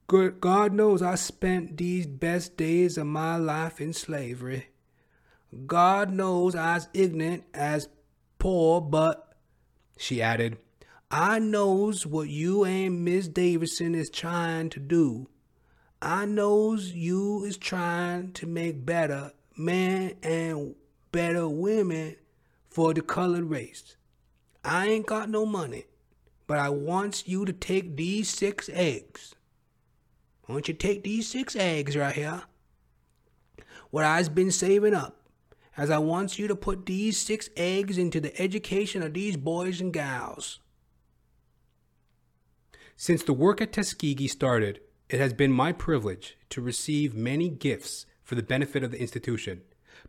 good 0.07 0.41
God 0.41 0.73
knows 0.73 1.01
I 1.01 1.15
spent 1.15 1.77
these 1.77 2.05
best 2.07 2.57
days 2.57 2.97
of 2.97 3.07
my 3.07 3.37
life 3.37 3.79
in 3.79 3.93
slavery. 3.93 4.67
God 5.65 6.11
knows 6.11 6.55
I's 6.55 6.89
ignorant 6.93 7.45
as 7.53 7.87
poor, 8.37 8.81
but 8.81 9.33
she 9.97 10.21
added, 10.21 10.57
I 11.09 11.39
knows 11.39 12.05
what 12.05 12.27
you 12.27 12.65
and 12.65 13.05
Miss 13.05 13.29
Davidson 13.29 13.95
is 13.95 14.09
trying 14.09 14.69
to 14.71 14.79
do. 14.81 15.29
I 16.01 16.25
knows 16.25 16.91
you 16.91 17.45
is 17.45 17.57
trying 17.57 18.33
to 18.33 18.45
make 18.45 18.85
better 18.85 19.31
men 19.57 20.15
and 20.21 20.75
better 21.13 21.47
women 21.47 22.17
for 22.69 22.93
the 22.93 23.01
colored 23.01 23.45
race. 23.45 23.95
I 24.65 24.87
ain't 24.87 25.05
got 25.05 25.29
no 25.29 25.45
money, 25.45 25.85
but 26.49 26.57
I 26.57 26.69
wants 26.69 27.27
you 27.27 27.45
to 27.45 27.53
take 27.53 27.95
these 27.95 28.27
six 28.27 28.71
eggs. 28.73 29.35
I 30.47 30.51
want 30.51 30.67
you 30.67 30.73
to 30.73 30.87
take 30.87 31.03
these 31.03 31.27
six 31.27 31.55
eggs 31.55 31.95
right 31.95 32.15
here, 32.15 32.41
what 33.91 34.03
I's 34.03 34.29
been 34.29 34.49
saving 34.49 34.95
up 34.95 35.29
as 35.77 35.91
I 35.91 35.99
wants 35.99 36.39
you 36.39 36.47
to 36.47 36.55
put 36.55 36.87
these 36.87 37.19
six 37.19 37.51
eggs 37.55 37.99
into 37.99 38.19
the 38.19 38.35
education 38.41 39.03
of 39.03 39.13
these 39.13 39.37
boys 39.37 39.79
and 39.79 39.93
gals. 39.93 40.59
Since 42.97 43.21
the 43.21 43.33
work 43.33 43.61
at 43.61 43.71
Tuskegee 43.71 44.27
started, 44.27 44.81
it 45.07 45.19
has 45.19 45.33
been 45.33 45.51
my 45.51 45.71
privilege 45.71 46.35
to 46.49 46.61
receive 46.61 47.13
many 47.13 47.49
gifts 47.49 48.07
for 48.23 48.33
the 48.33 48.41
benefit 48.41 48.83
of 48.83 48.89
the 48.89 48.99
institution, 48.99 49.61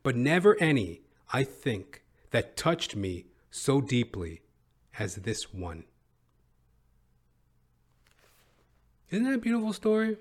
but 0.03 0.17
never 0.17 0.57
any, 0.59 1.03
I 1.35 1.45
think, 1.45 2.03
that 2.31 2.57
touched 2.57 2.97
me 2.97 3.27
so 3.51 3.83
deeply 3.83 4.41
as 4.99 5.17
this 5.17 5.53
one. 5.53 5.85
Isn't 9.11 9.25
that 9.25 9.35
a 9.35 9.39
beautiful 9.39 9.73
story? 9.73 10.17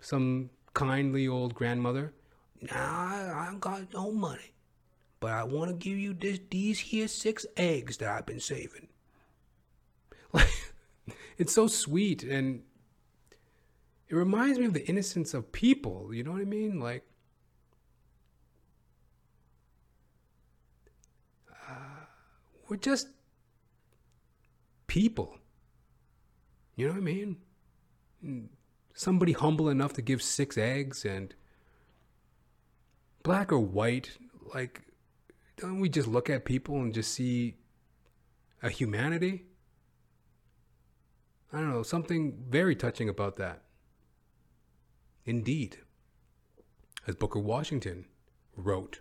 Some 0.00 0.50
kindly 0.74 1.28
old 1.28 1.54
grandmother. 1.54 2.12
Nah, 2.60 2.74
I, 2.74 3.50
I 3.50 3.56
got 3.60 3.92
no 3.94 4.10
money, 4.10 4.52
but 5.20 5.30
I 5.30 5.44
want 5.44 5.70
to 5.70 5.76
give 5.76 5.96
you 5.96 6.12
this, 6.12 6.40
these 6.50 6.80
here 6.80 7.06
six 7.06 7.46
eggs 7.56 7.98
that 7.98 8.08
I've 8.08 8.26
been 8.26 8.40
saving. 8.40 8.88
Like, 10.32 10.50
it's 11.38 11.52
so 11.52 11.68
sweet 11.68 12.24
and 12.24 12.62
it 14.08 14.14
reminds 14.14 14.58
me 14.58 14.64
of 14.64 14.74
the 14.74 14.86
innocence 14.88 15.32
of 15.32 15.52
people. 15.52 16.12
You 16.12 16.24
know 16.24 16.32
what 16.32 16.40
I 16.40 16.46
mean? 16.46 16.80
Like, 16.80 17.04
uh, 21.52 22.06
we're 22.68 22.76
just 22.76 23.08
people. 24.88 25.38
You 26.74 26.88
know 26.88 26.94
what 26.94 27.00
I 27.00 27.02
mean? 27.02 27.36
Somebody 28.94 29.32
humble 29.32 29.68
enough 29.68 29.92
to 29.94 30.02
give 30.02 30.22
six 30.22 30.58
eggs 30.58 31.04
and 31.04 31.34
black 33.22 33.52
or 33.52 33.60
white, 33.60 34.18
like, 34.54 34.82
don't 35.56 35.80
we 35.80 35.88
just 35.88 36.08
look 36.08 36.30
at 36.30 36.44
people 36.44 36.76
and 36.76 36.94
just 36.94 37.12
see 37.12 37.56
a 38.62 38.70
humanity? 38.70 39.44
I 41.52 41.58
don't 41.58 41.70
know, 41.70 41.82
something 41.82 42.44
very 42.48 42.76
touching 42.76 43.08
about 43.08 43.36
that. 43.36 43.62
Indeed, 45.24 45.78
as 47.06 47.14
Booker 47.14 47.38
Washington 47.38 48.06
wrote. 48.56 49.00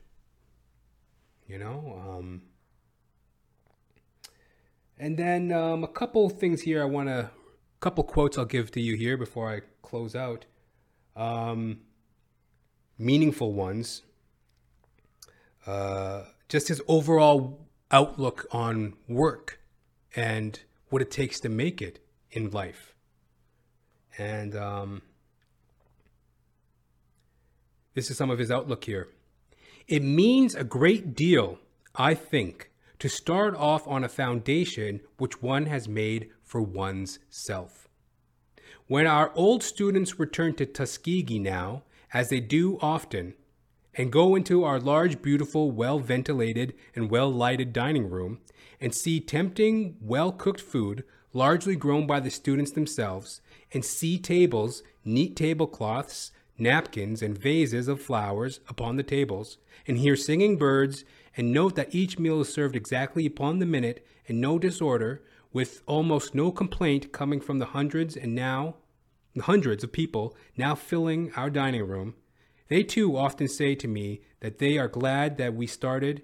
You 1.47 1.57
know, 1.57 2.01
um, 2.05 2.41
and 4.97 5.17
then 5.17 5.53
um, 5.53 5.85
a 5.85 5.87
couple 5.87 6.27
things 6.29 6.61
here 6.61 6.81
I 6.81 6.85
want 6.85 7.07
to, 7.07 7.29
couple 7.79 8.03
quotes 8.03 8.37
I'll 8.37 8.45
give 8.45 8.71
to 8.71 8.81
you 8.81 8.95
here 8.95 9.17
before 9.17 9.49
I 9.51 9.61
close 9.81 10.15
out. 10.15 10.45
Um, 11.15 11.79
meaningful 12.97 13.53
ones. 13.53 14.03
Uh, 15.65 16.23
just 16.49 16.69
his 16.69 16.81
overall 16.87 17.67
outlook 17.91 18.47
on 18.51 18.93
work 19.07 19.59
and 20.15 20.59
what 20.89 21.01
it 21.01 21.11
takes 21.11 21.39
to 21.41 21.49
make 21.49 21.81
it 21.81 21.99
in 22.31 22.49
life. 22.51 22.95
And 24.17 24.55
um, 24.55 25.01
this 27.93 28.09
is 28.09 28.17
some 28.17 28.29
of 28.29 28.39
his 28.39 28.49
outlook 28.49 28.85
here. 28.85 29.09
It 29.87 30.03
means 30.03 30.55
a 30.55 30.63
great 30.63 31.15
deal, 31.15 31.59
I 31.95 32.13
think, 32.13 32.71
to 32.99 33.09
start 33.09 33.55
off 33.55 33.87
on 33.87 34.03
a 34.03 34.09
foundation 34.09 35.01
which 35.17 35.41
one 35.41 35.67
has 35.67 35.87
made 35.87 36.29
for 36.47 36.61
one's 36.61 37.19
self. 37.29 37.87
When 38.87 39.05
our 39.05 39.31
old 39.35 39.63
students 39.63 40.17
return 40.17 40.55
to 40.55 40.65
Tuskegee 40.65 41.39
now, 41.39 41.83
as 42.13 42.29
they 42.29 42.39
do 42.39 42.79
often, 42.81 43.33
and 43.93 44.11
go 44.11 44.33
into 44.35 44.63
our 44.63 44.79
large, 44.79 45.21
beautiful, 45.21 45.71
well 45.71 45.99
ventilated, 45.99 46.73
and 46.95 47.11
well 47.11 47.29
lighted 47.29 47.73
dining 47.73 48.09
room, 48.09 48.39
and 48.79 48.95
see 48.95 49.19
tempting, 49.19 49.97
well 49.99 50.31
cooked 50.31 50.61
food, 50.61 51.03
largely 51.33 51.75
grown 51.75 52.07
by 52.07 52.21
the 52.21 52.29
students 52.29 52.71
themselves, 52.71 53.41
and 53.73 53.83
see 53.83 54.17
tables, 54.17 54.83
neat 55.03 55.35
tablecloths, 55.35 56.31
napkins, 56.57 57.21
and 57.21 57.37
vases 57.37 57.89
of 57.89 58.01
flowers 58.01 58.61
upon 58.69 58.95
the 58.95 59.03
tables, 59.03 59.57
and 59.85 59.97
hear 59.97 60.15
singing 60.15 60.57
birds, 60.57 61.03
and 61.35 61.51
note 61.51 61.75
that 61.75 61.93
each 61.93 62.17
meal 62.17 62.39
is 62.39 62.53
served 62.53 62.75
exactly 62.75 63.25
upon 63.25 63.59
the 63.59 63.65
minute 63.65 64.05
and 64.27 64.39
no 64.39 64.57
disorder, 64.57 65.21
with 65.53 65.81
almost 65.85 66.35
no 66.35 66.51
complaint 66.51 67.11
coming 67.11 67.39
from 67.39 67.59
the 67.59 67.67
hundreds 67.67 68.15
and 68.15 68.35
now 68.35 68.75
hundreds 69.41 69.83
of 69.83 69.91
people 69.91 70.35
now 70.55 70.73
filling 70.73 71.31
our 71.35 71.49
dining 71.49 71.87
room, 71.87 72.15
they 72.69 72.83
too 72.83 73.15
often 73.15 73.47
say 73.47 73.75
to 73.75 73.87
me 73.87 74.21
that 74.39 74.57
they 74.57 74.77
are 74.77 74.87
glad 74.87 75.37
that 75.37 75.53
we 75.53 75.67
started 75.67 76.23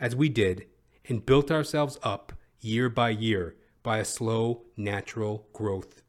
as 0.00 0.16
we 0.16 0.28
did 0.28 0.66
and 1.06 1.26
built 1.26 1.50
ourselves 1.50 1.98
up 2.02 2.32
year 2.60 2.88
by 2.88 3.10
year 3.10 3.54
by 3.82 3.98
a 3.98 4.04
slow 4.04 4.62
natural 4.76 5.46
growth 5.52 6.02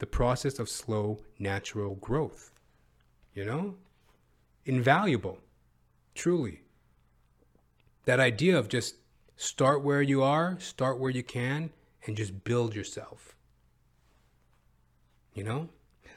the 0.00 0.06
process 0.06 0.58
of 0.58 0.68
slow 0.68 1.20
natural 1.38 1.94
growth. 1.94 2.50
You 3.34 3.44
know? 3.44 3.76
Invaluable, 4.64 5.38
truly. 6.14 6.62
That 8.06 8.18
idea 8.18 8.58
of 8.58 8.68
just 8.68 8.96
start 9.40 9.82
where 9.82 10.02
you 10.02 10.22
are, 10.22 10.60
start 10.60 10.98
where 10.98 11.10
you 11.10 11.22
can, 11.22 11.70
and 12.04 12.14
just 12.14 12.44
build 12.44 12.74
yourself. 12.74 13.34
You 15.32 15.44
know? 15.44 15.70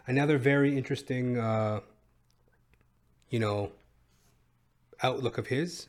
Another 0.06 0.38
very 0.38 0.78
interesting, 0.78 1.40
uh, 1.40 1.80
you 3.30 3.40
know, 3.40 3.72
outlook 5.02 5.38
of 5.38 5.48
his. 5.48 5.88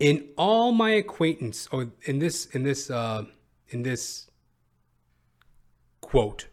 In 0.00 0.30
all 0.36 0.72
my 0.72 0.90
acquaintance, 0.90 1.68
or 1.70 1.92
in 2.02 2.18
this, 2.18 2.46
in 2.46 2.64
this, 2.64 2.90
uh, 2.90 3.26
in 3.68 3.84
this 3.84 4.28
quote. 6.00 6.48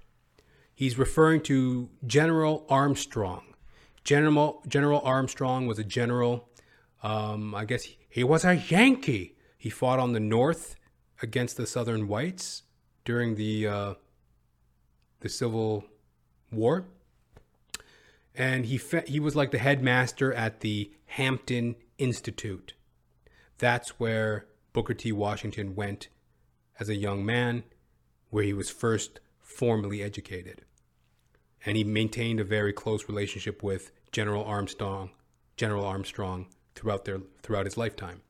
He's 0.76 0.98
referring 0.98 1.42
to 1.42 1.90
General 2.06 2.68
Armstrong. 2.70 3.56
General 4.04 4.62
General 4.68 5.02
Armstrong 5.04 5.66
was 5.66 5.80
a 5.80 5.84
general. 5.84 6.50
Um, 7.04 7.54
I 7.54 7.66
guess 7.66 7.84
he, 7.84 7.98
he 8.12 8.26
was 8.26 8.44
a 8.44 8.58
Yankee. 8.58 9.38
He 9.58 9.70
fought 9.70 9.98
on 9.98 10.12
the 10.12 10.20
North 10.20 10.76
against 11.22 11.56
the 11.56 11.66
Southern 11.66 12.10
whites 12.10 12.64
during 13.06 13.36
the 13.36 13.66
uh, 13.66 13.94
the 15.22 15.30
Civil 15.30 15.86
War, 16.52 16.86
and 18.36 18.66
he 18.66 18.78
fe- 18.78 19.06
he 19.08 19.20
was 19.20 19.36
like 19.36 19.52
the 19.52 19.58
headmaster 19.58 20.34
at 20.34 20.60
the 20.60 20.92
Hampton 21.06 21.76
Institute. 21.98 22.74
That's 23.58 24.00
where 24.00 24.48
Booker 24.74 24.94
T. 24.94 25.14
Washington 25.14 25.74
went 25.74 26.10
as 26.80 26.90
a 26.90 26.96
young 26.96 27.26
man, 27.26 27.64
where 28.30 28.44
he 28.44 28.54
was 28.54 28.70
first 28.70 29.22
formally 29.40 30.04
educated. 30.04 30.64
And 31.66 31.78
he 31.78 31.84
maintained 31.86 32.42
a 32.42 32.44
very 32.44 32.74
close 32.74 33.08
relationship 33.08 33.64
with 33.64 33.92
General 34.12 34.44
Armstrong, 34.44 35.12
General 35.56 35.86
Armstrong 35.86 36.48
throughout 36.76 37.06
their 37.06 37.22
throughout 37.42 37.66
his 37.66 37.78
lifetime. 37.78 38.22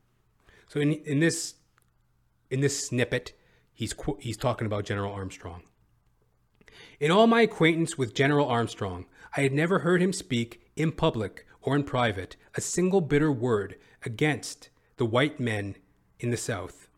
So 0.68 0.80
in 0.80 0.92
in 0.92 1.20
this 1.20 1.54
in 2.50 2.60
this 2.60 2.86
snippet, 2.86 3.32
he's 3.72 3.94
he's 4.20 4.36
talking 4.36 4.66
about 4.66 4.84
General 4.84 5.12
Armstrong. 5.12 5.62
In 7.00 7.10
all 7.10 7.26
my 7.26 7.42
acquaintance 7.42 7.98
with 7.98 8.14
General 8.14 8.46
Armstrong, 8.46 9.06
I 9.36 9.42
had 9.42 9.52
never 9.52 9.80
heard 9.80 10.02
him 10.02 10.12
speak 10.12 10.66
in 10.76 10.92
public 10.92 11.46
or 11.60 11.74
in 11.74 11.84
private 11.84 12.36
a 12.54 12.60
single 12.60 13.00
bitter 13.00 13.32
word 13.32 13.76
against 14.04 14.70
the 14.96 15.06
white 15.06 15.40
men 15.40 15.76
in 16.20 16.30
the 16.30 16.36
South. 16.36 16.88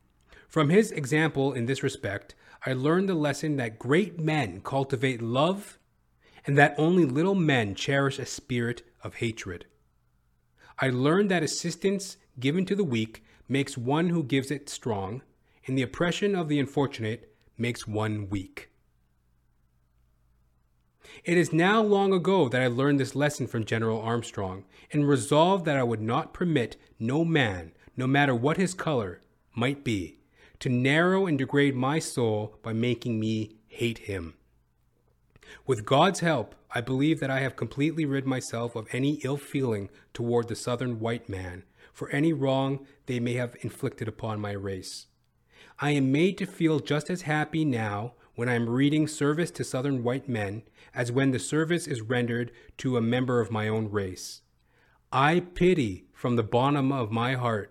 From 0.49 0.71
his 0.71 0.91
example 0.91 1.53
in 1.53 1.67
this 1.67 1.83
respect, 1.83 2.35
I 2.67 2.73
learned 2.73 3.09
the 3.09 3.15
lesson 3.15 3.57
that 3.57 3.79
great 3.79 4.19
men 4.19 4.61
cultivate 4.63 5.21
love 5.21 5.79
and 6.47 6.57
that 6.59 6.75
only 6.79 7.05
little 7.05 7.35
men 7.35 7.75
cherish 7.75 8.19
a 8.19 8.27
spirit 8.27 8.83
of 9.03 9.17
hatred. 9.17 9.67
I 10.79 10.89
learned 10.89 11.31
that 11.31 11.43
assistance 11.43 12.17
given 12.41 12.65
to 12.67 12.75
the 12.75 12.85
weak 12.85 13.23
makes 13.49 13.79
one 13.79 14.09
who 14.09 14.23
gives 14.25 14.51
it 14.51 14.69
strong, 14.69 15.23
and 15.67 15.79
the 15.79 15.83
oppression 15.83 16.35
of 16.35 16.49
the 16.49 16.59
unfortunate 16.59 17.33
makes 17.57 17.87
one 17.87 18.29
weak. 18.29 18.71
It 21.25 21.39
is 21.39 21.53
now 21.53 21.81
long 21.81 22.13
ago 22.13 22.49
that 22.49 22.61
I 22.61 22.67
learned 22.67 22.99
this 22.99 23.15
lesson 23.15 23.47
from 23.47 23.65
General 23.65 24.01
Armstrong, 24.01 24.65
and 24.93 25.09
resolved 25.09 25.65
that 25.65 25.77
I 25.77 25.83
would 25.85 26.01
not 26.01 26.35
permit 26.35 26.77
no 26.99 27.25
man, 27.25 27.73
no 27.97 28.07
matter 28.07 28.35
what 28.35 28.57
his 28.57 28.75
color 28.75 29.21
might 29.55 29.85
be, 29.85 30.19
to 30.59 30.69
narrow 30.69 31.27
and 31.27 31.39
degrade 31.39 31.77
my 31.77 31.99
soul 31.99 32.59
by 32.63 32.73
making 32.73 33.21
me 33.21 33.57
hate 33.69 33.99
him. 33.99 34.35
With 35.67 35.85
God's 35.85 36.21
help, 36.21 36.55
I 36.71 36.81
believe 36.81 37.21
that 37.21 37.31
I 37.31 37.41
have 37.41 37.57
completely 37.57 38.05
rid 38.05 38.27
myself 38.27 38.75
of 38.75 38.89
any 38.93 39.21
ill 39.25 39.37
feeling 39.37 39.91
toward 40.13 40.49
the 40.49 40.57
Southern 40.57 41.01
white 41.01 41.29
man 41.29 41.65
for 41.93 42.11
any 42.11 42.33
wrong 42.33 42.87
they 43.07 43.21
may 43.21 43.35
have 43.35 43.57
inflicted 43.61 44.09
upon 44.09 44.41
my 44.41 44.53
race. 44.53 45.07
I 45.79 45.91
am 45.93 46.13
made 46.13 46.37
to 46.39 46.47
feel 46.47 46.81
just 46.81 47.09
as 47.09 47.23
happy 47.23 47.65
now 47.65 48.15
when 48.35 48.49
I 48.49 48.55
am 48.55 48.69
reading 48.69 49.07
service 49.07 49.51
to 49.53 49.65
Southern 49.65 50.03
white 50.03 50.29
men 50.29 50.63
as 50.95 51.13
when 51.13 51.31
the 51.31 51.39
service 51.39 51.87
is 51.87 52.03
rendered 52.03 52.51
to 52.79 52.97
a 52.97 53.01
member 53.01 53.41
of 53.41 53.51
my 53.51 53.69
own 53.69 53.91
race. 53.91 54.43
I 55.13 55.41
pity 55.41 56.07
from 56.13 56.37
the 56.37 56.43
bottom 56.43 56.91
of 56.91 57.13
my 57.13 57.35
heart 57.35 57.71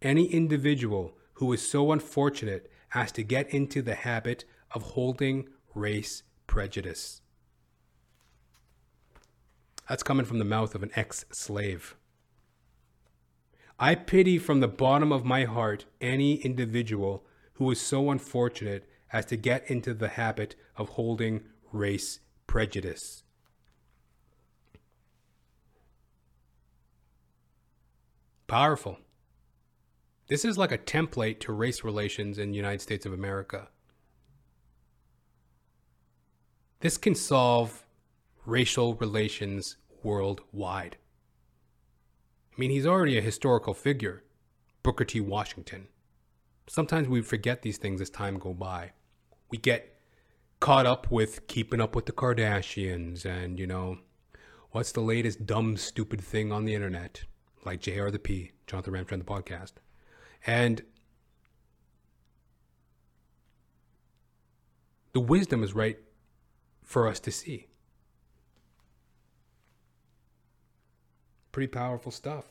any 0.00 0.26
individual 0.26 1.16
who 1.34 1.52
is 1.52 1.68
so 1.68 1.90
unfortunate 1.90 2.70
as 2.94 3.10
to 3.12 3.24
get 3.24 3.52
into 3.52 3.82
the 3.82 3.94
habit 3.96 4.44
of 4.70 4.82
holding 4.82 5.48
race 5.74 6.22
prejudice. 6.46 7.20
That's 9.88 10.02
coming 10.02 10.24
from 10.24 10.38
the 10.38 10.44
mouth 10.44 10.74
of 10.74 10.82
an 10.82 10.90
ex 10.96 11.24
slave. 11.32 11.96
I 13.78 13.94
pity 13.94 14.38
from 14.38 14.60
the 14.60 14.68
bottom 14.68 15.12
of 15.12 15.24
my 15.24 15.44
heart 15.44 15.84
any 16.00 16.36
individual 16.36 17.24
who 17.54 17.70
is 17.70 17.80
so 17.80 18.10
unfortunate 18.10 18.88
as 19.12 19.26
to 19.26 19.36
get 19.36 19.68
into 19.70 19.94
the 19.94 20.08
habit 20.08 20.54
of 20.76 20.90
holding 20.90 21.42
race 21.72 22.20
prejudice. 22.46 23.24
Powerful. 28.46 28.98
This 30.28 30.44
is 30.44 30.56
like 30.56 30.72
a 30.72 30.78
template 30.78 31.40
to 31.40 31.52
race 31.52 31.84
relations 31.84 32.38
in 32.38 32.50
the 32.50 32.56
United 32.56 32.80
States 32.80 33.04
of 33.04 33.12
America. 33.12 33.68
This 36.80 36.96
can 36.98 37.14
solve 37.14 37.84
racial 38.46 38.94
relations 38.94 39.76
worldwide. 40.02 40.96
I 42.52 42.60
mean, 42.60 42.70
he's 42.70 42.86
already 42.86 43.18
a 43.18 43.22
historical 43.22 43.74
figure, 43.74 44.22
Booker 44.82 45.04
T. 45.04 45.20
Washington. 45.20 45.88
Sometimes 46.66 47.08
we 47.08 47.20
forget 47.22 47.62
these 47.62 47.78
things 47.78 48.00
as 48.00 48.10
time 48.10 48.38
go 48.38 48.54
by. 48.54 48.92
We 49.50 49.58
get 49.58 49.96
caught 50.60 50.86
up 50.86 51.10
with 51.10 51.46
keeping 51.46 51.80
up 51.80 51.96
with 51.96 52.06
the 52.06 52.12
Kardashians 52.12 53.24
and, 53.24 53.58
you 53.58 53.66
know, 53.66 53.98
what's 54.70 54.92
the 54.92 55.00
latest 55.00 55.46
dumb, 55.46 55.76
stupid 55.76 56.20
thing 56.20 56.52
on 56.52 56.64
the 56.64 56.74
internet, 56.74 57.24
like 57.64 57.80
JR 57.80 58.08
the 58.08 58.18
P, 58.18 58.52
Jonathan 58.66 58.94
Ramcharan, 58.94 59.18
the 59.18 59.24
podcast. 59.24 59.72
And 60.46 60.82
the 65.12 65.20
wisdom 65.20 65.62
is 65.62 65.74
right 65.74 65.98
for 66.84 67.08
us 67.08 67.18
to 67.20 67.30
see. 67.30 67.66
Pretty 71.50 71.68
powerful 71.68 72.12
stuff. 72.12 72.44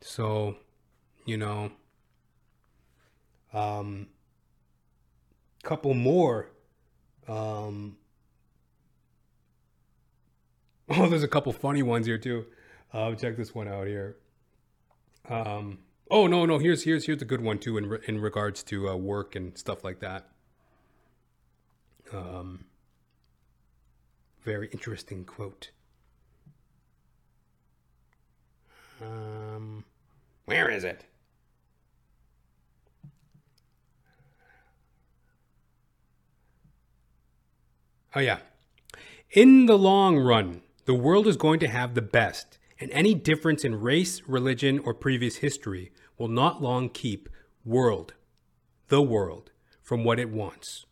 So, 0.00 0.56
you 1.24 1.36
know, 1.36 1.72
um, 3.52 4.08
couple 5.62 5.94
more. 5.94 6.50
Um, 7.28 7.96
oh, 10.90 11.08
there's 11.08 11.22
a 11.22 11.28
couple 11.28 11.52
funny 11.52 11.82
ones 11.82 12.06
here 12.06 12.18
too. 12.18 12.46
Uh, 12.92 13.14
check 13.14 13.36
this 13.36 13.54
one 13.54 13.68
out 13.68 13.86
here. 13.86 14.16
Um, 15.28 15.78
oh 16.10 16.26
no, 16.26 16.44
no, 16.44 16.58
here's 16.58 16.84
here's 16.84 17.06
here's 17.06 17.22
a 17.22 17.26
good 17.26 17.40
one 17.40 17.58
too 17.58 17.78
in 17.78 17.98
in 18.06 18.20
regards 18.20 18.62
to 18.64 18.88
uh, 18.88 18.96
work 18.96 19.36
and 19.36 19.56
stuff 19.56 19.84
like 19.84 20.00
that. 20.00 20.28
Um, 22.12 22.64
very 24.42 24.68
interesting 24.72 25.24
quote. 25.24 25.70
Um, 29.00 29.84
where 30.44 30.70
is 30.70 30.84
it? 30.84 31.04
Oh 38.14 38.20
yeah. 38.20 38.38
In 39.30 39.66
the 39.66 39.78
long 39.78 40.18
run, 40.18 40.62
the 40.84 40.94
world 40.94 41.28
is 41.28 41.36
going 41.36 41.60
to 41.60 41.68
have 41.68 41.94
the 41.94 42.02
best 42.02 42.58
and 42.80 42.90
any 42.90 43.14
difference 43.14 43.64
in 43.64 43.80
race, 43.80 44.22
religion, 44.26 44.80
or 44.80 44.94
previous 44.94 45.36
history 45.36 45.92
will 46.18 46.28
not 46.28 46.62
long 46.62 46.88
keep 46.88 47.28
world, 47.64 48.14
the 48.88 49.02
world, 49.02 49.50
from 49.82 50.02
what 50.02 50.18
it 50.18 50.30
wants. 50.30 50.86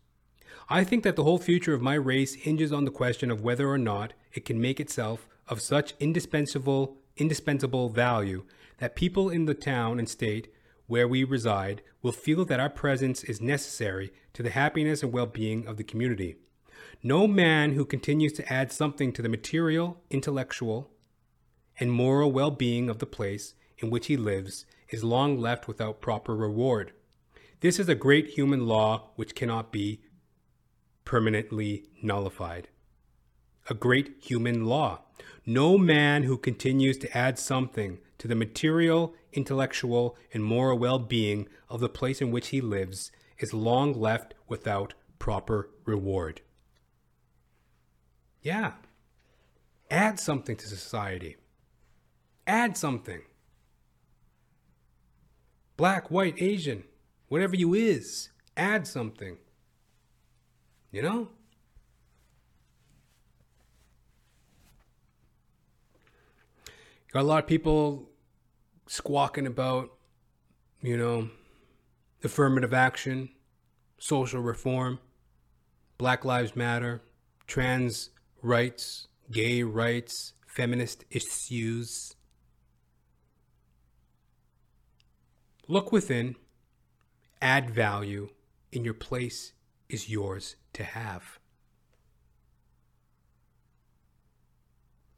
I 0.71 0.83
think 0.83 1.03
that 1.03 1.15
the 1.15 1.23
whole 1.23 1.39
future 1.39 1.73
of 1.73 1.81
my 1.81 1.95
race 1.95 2.35
hinges 2.35 2.71
on 2.71 2.85
the 2.85 2.91
question 2.91 3.31
of 3.31 3.41
whether 3.41 3.67
or 3.67 3.79
not 3.79 4.13
it 4.33 4.45
can 4.45 4.61
make 4.61 4.79
itself 4.79 5.27
of 5.47 5.61
such 5.61 5.95
indispensable 5.99 6.97
indispensable 7.17 7.89
value 7.89 8.43
that 8.77 8.95
people 8.95 9.29
in 9.29 9.45
the 9.45 9.55
town 9.55 9.97
and 9.97 10.07
state 10.07 10.53
where 10.85 11.07
we 11.07 11.23
reside 11.23 11.81
will 12.03 12.11
feel 12.11 12.45
that 12.45 12.59
our 12.59 12.69
presence 12.69 13.23
is 13.23 13.41
necessary 13.41 14.13
to 14.31 14.43
the 14.43 14.51
happiness 14.51 15.01
and 15.01 15.11
well-being 15.11 15.67
of 15.67 15.77
the 15.77 15.83
community. 15.83 16.35
No 17.01 17.27
man 17.27 17.73
who 17.73 17.83
continues 17.83 18.31
to 18.33 18.53
add 18.53 18.71
something 18.71 19.11
to 19.13 19.23
the 19.23 19.27
material, 19.27 19.99
intellectual, 20.11 20.91
and 21.79 21.91
moral 21.91 22.31
well 22.31 22.51
being 22.51 22.89
of 22.89 22.99
the 22.99 23.07
place 23.07 23.55
in 23.79 23.89
which 23.89 24.05
he 24.05 24.15
lives 24.15 24.65
is 24.89 25.03
long 25.03 25.35
left 25.39 25.67
without 25.67 25.99
proper 25.99 26.35
reward. 26.35 26.93
This 27.61 27.79
is 27.79 27.89
a 27.89 27.95
great 27.95 28.27
human 28.27 28.67
law 28.67 29.09
which 29.15 29.35
cannot 29.35 29.71
be 29.71 30.01
permanently 31.09 31.85
nullified. 32.03 32.67
A 33.67 33.73
great 33.73 34.17
human 34.21 34.65
law. 34.65 35.01
No 35.43 35.75
man 35.75 36.21
who 36.21 36.37
continues 36.37 36.99
to 36.99 37.17
add 37.17 37.39
something 37.39 37.97
to 38.19 38.27
the 38.27 38.35
material, 38.35 39.15
intellectual, 39.33 40.15
and 40.31 40.43
moral 40.43 40.77
well 40.77 40.99
being 40.99 41.49
of 41.67 41.79
the 41.79 41.89
place 41.89 42.21
in 42.21 42.29
which 42.29 42.49
he 42.49 42.61
lives 42.61 43.11
is 43.39 43.55
long 43.55 43.91
left 43.91 44.35
without 44.47 44.93
proper 45.17 45.71
reward. 45.83 46.41
Yeah. 48.43 48.73
Add 49.89 50.19
something 50.19 50.57
to 50.57 50.67
society. 50.67 51.37
Add 52.45 52.77
something. 52.77 53.21
Black, 55.75 56.11
white, 56.11 56.35
Asian, 56.39 56.83
whatever 57.29 57.55
you 57.55 57.73
is, 57.73 58.29
add 58.55 58.85
something. 58.85 59.39
You 60.91 61.01
know? 61.01 61.27
Got 67.13 67.21
a 67.21 67.23
lot 67.23 67.43
of 67.43 67.47
people 67.47 68.09
squawking 68.87 69.47
about, 69.47 69.91
you 70.81 70.97
know, 70.97 71.29
affirmative 72.23 72.73
action, 72.73 73.29
social 73.97 74.41
reform, 74.41 74.99
Black 75.97 76.23
Lives 76.23 76.55
Matter, 76.55 77.01
trans 77.47 78.11
rights, 78.41 79.07
gay 79.31 79.63
rights, 79.63 80.33
feminist 80.45 81.05
issues. 81.09 82.15
Look 85.67 85.91
within, 85.91 86.35
add 87.41 87.69
value, 87.69 88.29
in 88.71 88.83
your 88.83 88.93
place 88.93 89.53
is 89.89 90.09
yours 90.09 90.55
to 90.73 90.83
have. 90.83 91.39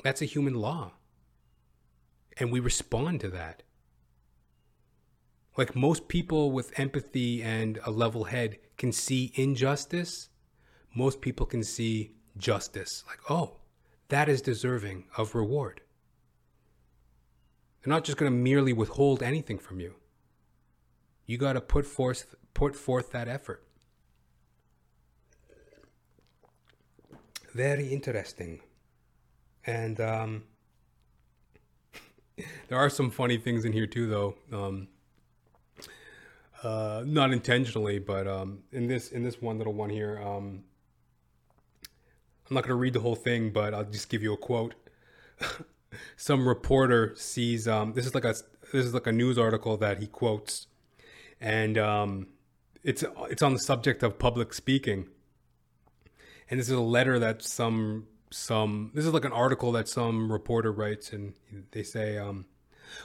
That's 0.04 0.22
a 0.22 0.26
human 0.26 0.56
law. 0.56 0.94
And 2.38 2.52
we 2.52 2.60
respond 2.60 3.20
to 3.22 3.30
that. 3.30 3.64
Like 5.58 5.76
most 5.76 6.08
people 6.08 6.52
with 6.52 6.80
empathy 6.80 7.44
and 7.44 7.80
a 7.86 7.92
level 7.92 8.24
head 8.24 8.58
can 8.78 8.92
see 8.92 9.32
injustice, 9.36 10.30
most 10.96 11.22
people 11.22 11.46
can 11.46 11.64
see 11.64 12.16
justice. 12.38 13.04
Like, 13.08 13.20
oh, 13.30 13.58
that 14.08 14.30
is 14.30 14.42
deserving 14.42 15.06
of 15.18 15.36
reward. 15.36 15.82
They're 17.84 17.94
not 17.94 18.04
just 18.04 18.18
going 18.18 18.32
to 18.32 18.38
merely 18.38 18.74
withhold 18.74 19.22
anything 19.22 19.58
from 19.58 19.80
you. 19.80 19.96
You 21.26 21.38
got 21.38 21.54
to 21.54 21.62
put 21.62 21.86
forth 21.86 22.36
put 22.54 22.76
forth 22.76 23.12
that 23.12 23.28
effort. 23.28 23.64
Very 27.54 27.88
interesting, 27.88 28.62
and 29.66 30.00
um, 30.00 30.44
there 32.68 32.78
are 32.78 32.90
some 32.90 33.12
funny 33.12 33.38
things 33.38 33.66
in 33.66 33.74
here 33.74 33.88
too, 33.88 34.08
though. 34.08 34.36
Um, 34.52 34.88
uh, 36.64 37.04
not 37.06 37.32
intentionally, 37.32 38.00
but 38.00 38.28
um, 38.28 38.60
in 38.72 38.88
this 38.88 39.12
in 39.12 39.24
this 39.24 39.42
one 39.42 39.58
little 39.58 39.74
one 39.74 39.90
here, 39.90 40.22
um, 40.22 40.64
I'm 42.50 42.56
not 42.56 42.64
going 42.64 42.70
to 42.70 42.76
read 42.76 42.94
the 42.94 43.00
whole 43.00 43.16
thing, 43.16 43.52
but 43.52 43.74
I'll 43.74 43.84
just 43.84 44.10
give 44.10 44.24
you 44.24 44.34
a 44.34 44.38
quote. 44.38 44.76
Some 46.16 46.48
reporter 46.48 47.14
sees 47.16 47.68
um, 47.68 47.94
this 47.94 48.06
is 48.06 48.16
like 48.16 48.26
a 48.26 48.36
this 48.72 48.86
is 48.86 48.94
like 48.94 49.08
a 49.08 49.12
news 49.12 49.38
article 49.38 49.76
that 49.78 50.00
he 50.00 50.08
quotes 50.08 50.68
and 51.42 51.78
um, 51.78 52.28
it's 52.84 53.04
it's 53.30 53.42
on 53.42 53.54
the 53.54 53.60
subject 53.60 54.04
of 54.04 54.20
public 54.20 54.54
speaking. 54.54 55.08
And 56.52 56.60
this 56.60 56.68
is 56.68 56.76
a 56.76 56.82
letter 56.82 57.18
that 57.18 57.42
some 57.42 58.08
some 58.30 58.92
this 58.94 59.06
is 59.06 59.14
like 59.14 59.24
an 59.24 59.32
article 59.32 59.72
that 59.72 59.88
some 59.88 60.30
reporter 60.30 60.70
writes, 60.70 61.14
and 61.14 61.34
they 61.72 61.82
say, 61.82 62.18
um, 62.18 62.46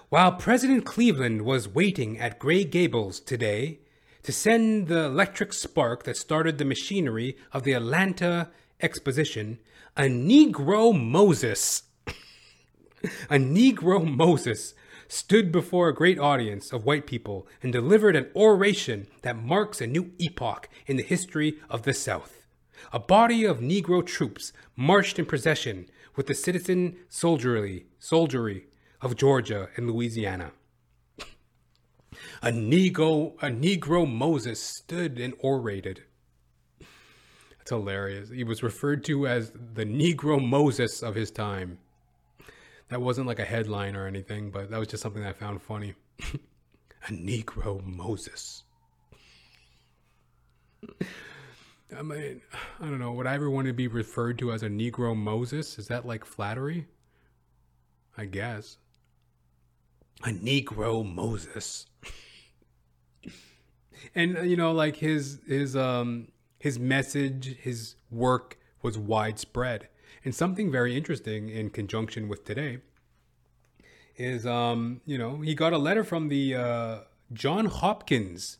while 0.08 0.32
President 0.32 0.84
Cleveland 0.84 1.42
was 1.42 1.68
waiting 1.68 2.18
at 2.18 2.40
Gray 2.40 2.64
Gables 2.64 3.20
today 3.20 3.78
to 4.24 4.32
send 4.32 4.88
the 4.88 5.04
electric 5.04 5.52
spark 5.52 6.02
that 6.02 6.16
started 6.16 6.58
the 6.58 6.64
machinery 6.64 7.36
of 7.52 7.62
the 7.62 7.72
Atlanta 7.72 8.50
exposition, 8.80 9.60
a 9.96 10.02
Negro 10.02 10.92
Moses, 10.92 11.84
a 13.30 13.36
Negro 13.36 14.04
Moses 14.04 14.74
stood 15.06 15.52
before 15.52 15.88
a 15.88 15.94
great 15.94 16.18
audience 16.18 16.72
of 16.72 16.84
white 16.84 17.06
people 17.06 17.46
and 17.62 17.72
delivered 17.72 18.16
an 18.16 18.28
oration 18.34 19.06
that 19.22 19.40
marks 19.40 19.80
a 19.80 19.86
new 19.86 20.10
epoch 20.18 20.68
in 20.88 20.96
the 20.96 21.04
history 21.04 21.60
of 21.70 21.82
the 21.82 21.94
South. 21.94 22.45
A 22.92 22.98
body 22.98 23.44
of 23.44 23.60
Negro 23.60 24.04
troops 24.04 24.52
marched 24.76 25.18
in 25.18 25.26
procession 25.26 25.88
with 26.14 26.26
the 26.26 26.34
citizen 26.34 26.96
soldiery, 27.08 27.86
soldiery 27.98 28.66
of 29.00 29.16
Georgia 29.16 29.68
and 29.76 29.90
Louisiana. 29.90 30.52
A 32.42 32.50
Negro, 32.50 33.34
a 33.42 33.46
Negro 33.46 34.10
Moses 34.10 34.60
stood 34.60 35.18
and 35.18 35.34
orated. 35.40 36.02
That's 37.66 37.70
hilarious. 37.70 38.30
He 38.30 38.44
was 38.44 38.62
referred 38.62 39.04
to 39.04 39.26
as 39.26 39.50
the 39.50 39.84
Negro 39.84 40.42
Moses 40.44 41.02
of 41.02 41.14
his 41.14 41.30
time. 41.30 41.78
That 42.88 43.02
wasn't 43.02 43.26
like 43.26 43.40
a 43.40 43.44
headline 43.44 43.96
or 43.96 44.06
anything, 44.06 44.50
but 44.50 44.70
that 44.70 44.78
was 44.78 44.88
just 44.88 45.02
something 45.02 45.24
I 45.24 45.32
found 45.32 45.60
funny. 45.60 45.94
a 47.08 47.10
Negro 47.10 47.84
Moses. 47.84 48.62
I 51.94 52.02
mean, 52.02 52.40
I 52.80 52.84
don't 52.84 52.98
know. 52.98 53.12
Would 53.12 53.26
I 53.26 53.34
ever 53.34 53.50
want 53.50 53.66
to 53.66 53.72
be 53.72 53.88
referred 53.88 54.38
to 54.40 54.52
as 54.52 54.62
a 54.62 54.68
Negro 54.68 55.16
Moses? 55.16 55.78
Is 55.78 55.88
that 55.88 56.06
like 56.06 56.24
flattery? 56.24 56.86
I 58.16 58.24
guess. 58.24 58.78
A 60.24 60.30
Negro 60.30 61.04
Moses. 61.04 61.86
and 64.14 64.38
uh, 64.38 64.42
you 64.42 64.56
know, 64.56 64.72
like 64.72 64.96
his 64.96 65.40
his 65.46 65.76
um 65.76 66.28
his 66.58 66.78
message, 66.78 67.56
his 67.60 67.96
work 68.10 68.58
was 68.82 68.98
widespread. 68.98 69.88
And 70.24 70.34
something 70.34 70.72
very 70.72 70.96
interesting 70.96 71.48
in 71.48 71.70
conjunction 71.70 72.28
with 72.28 72.44
today 72.44 72.78
is 74.16 74.46
um, 74.46 75.02
you 75.06 75.18
know, 75.18 75.40
he 75.40 75.54
got 75.54 75.72
a 75.72 75.78
letter 75.78 76.02
from 76.02 76.28
the 76.28 76.54
uh, 76.54 76.98
John 77.32 77.66
Hopkins 77.66 78.58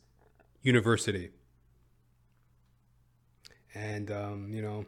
University 0.62 1.30
and 3.76 4.10
um, 4.10 4.48
you 4.52 4.62
know 4.62 4.86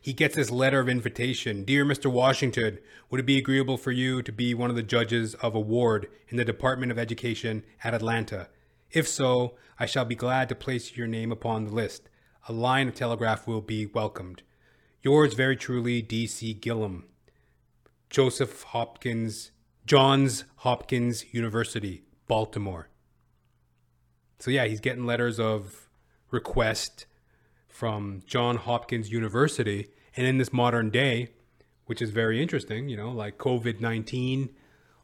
he 0.00 0.12
gets 0.12 0.36
this 0.36 0.50
letter 0.50 0.78
of 0.78 0.88
invitation. 0.88 1.64
Dear 1.64 1.84
mr 1.84 2.10
washington 2.10 2.78
would 3.10 3.20
it 3.20 3.26
be 3.26 3.38
agreeable 3.38 3.76
for 3.76 3.90
you 3.90 4.22
to 4.22 4.32
be 4.32 4.54
one 4.54 4.70
of 4.70 4.76
the 4.76 4.82
judges 4.82 5.34
of 5.36 5.54
a 5.54 5.60
ward 5.60 6.08
in 6.28 6.36
the 6.36 6.44
department 6.44 6.92
of 6.92 6.98
education 6.98 7.64
at 7.82 7.94
atlanta? 7.94 8.48
If 8.90 9.08
so 9.08 9.56
i 9.78 9.86
shall 9.86 10.04
be 10.04 10.14
glad 10.14 10.48
to 10.48 10.54
place 10.54 10.96
your 10.96 11.06
name 11.06 11.32
upon 11.32 11.64
the 11.64 11.72
list. 11.72 12.08
A 12.48 12.52
line 12.52 12.88
of 12.88 12.94
telegraph 12.94 13.46
will 13.46 13.60
be 13.60 13.86
welcomed. 13.86 14.42
Yours 15.02 15.34
very 15.34 15.56
truly 15.56 16.02
d.c 16.02 16.54
Gilman. 16.54 17.04
Joseph 18.10 18.62
hopkins 18.64 19.50
johns 19.86 20.44
hopkins 20.56 21.32
university 21.32 22.02
baltimore. 22.28 22.88
So 24.38 24.50
yeah 24.50 24.66
he's 24.66 24.80
getting 24.80 25.06
letters 25.06 25.40
of 25.40 25.88
request 26.30 27.06
from 27.72 28.22
John 28.26 28.58
Hopkins 28.58 29.10
University. 29.10 29.88
And 30.14 30.26
in 30.26 30.36
this 30.36 30.52
modern 30.52 30.90
day, 30.90 31.30
which 31.86 32.02
is 32.02 32.10
very 32.10 32.40
interesting, 32.40 32.88
you 32.88 32.96
know, 32.96 33.10
like 33.10 33.38
COVID 33.38 33.80
19, 33.80 34.50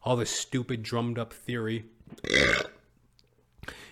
all 0.04 0.16
this 0.16 0.30
stupid 0.30 0.82
drummed 0.82 1.18
up 1.18 1.32
theory, 1.32 1.86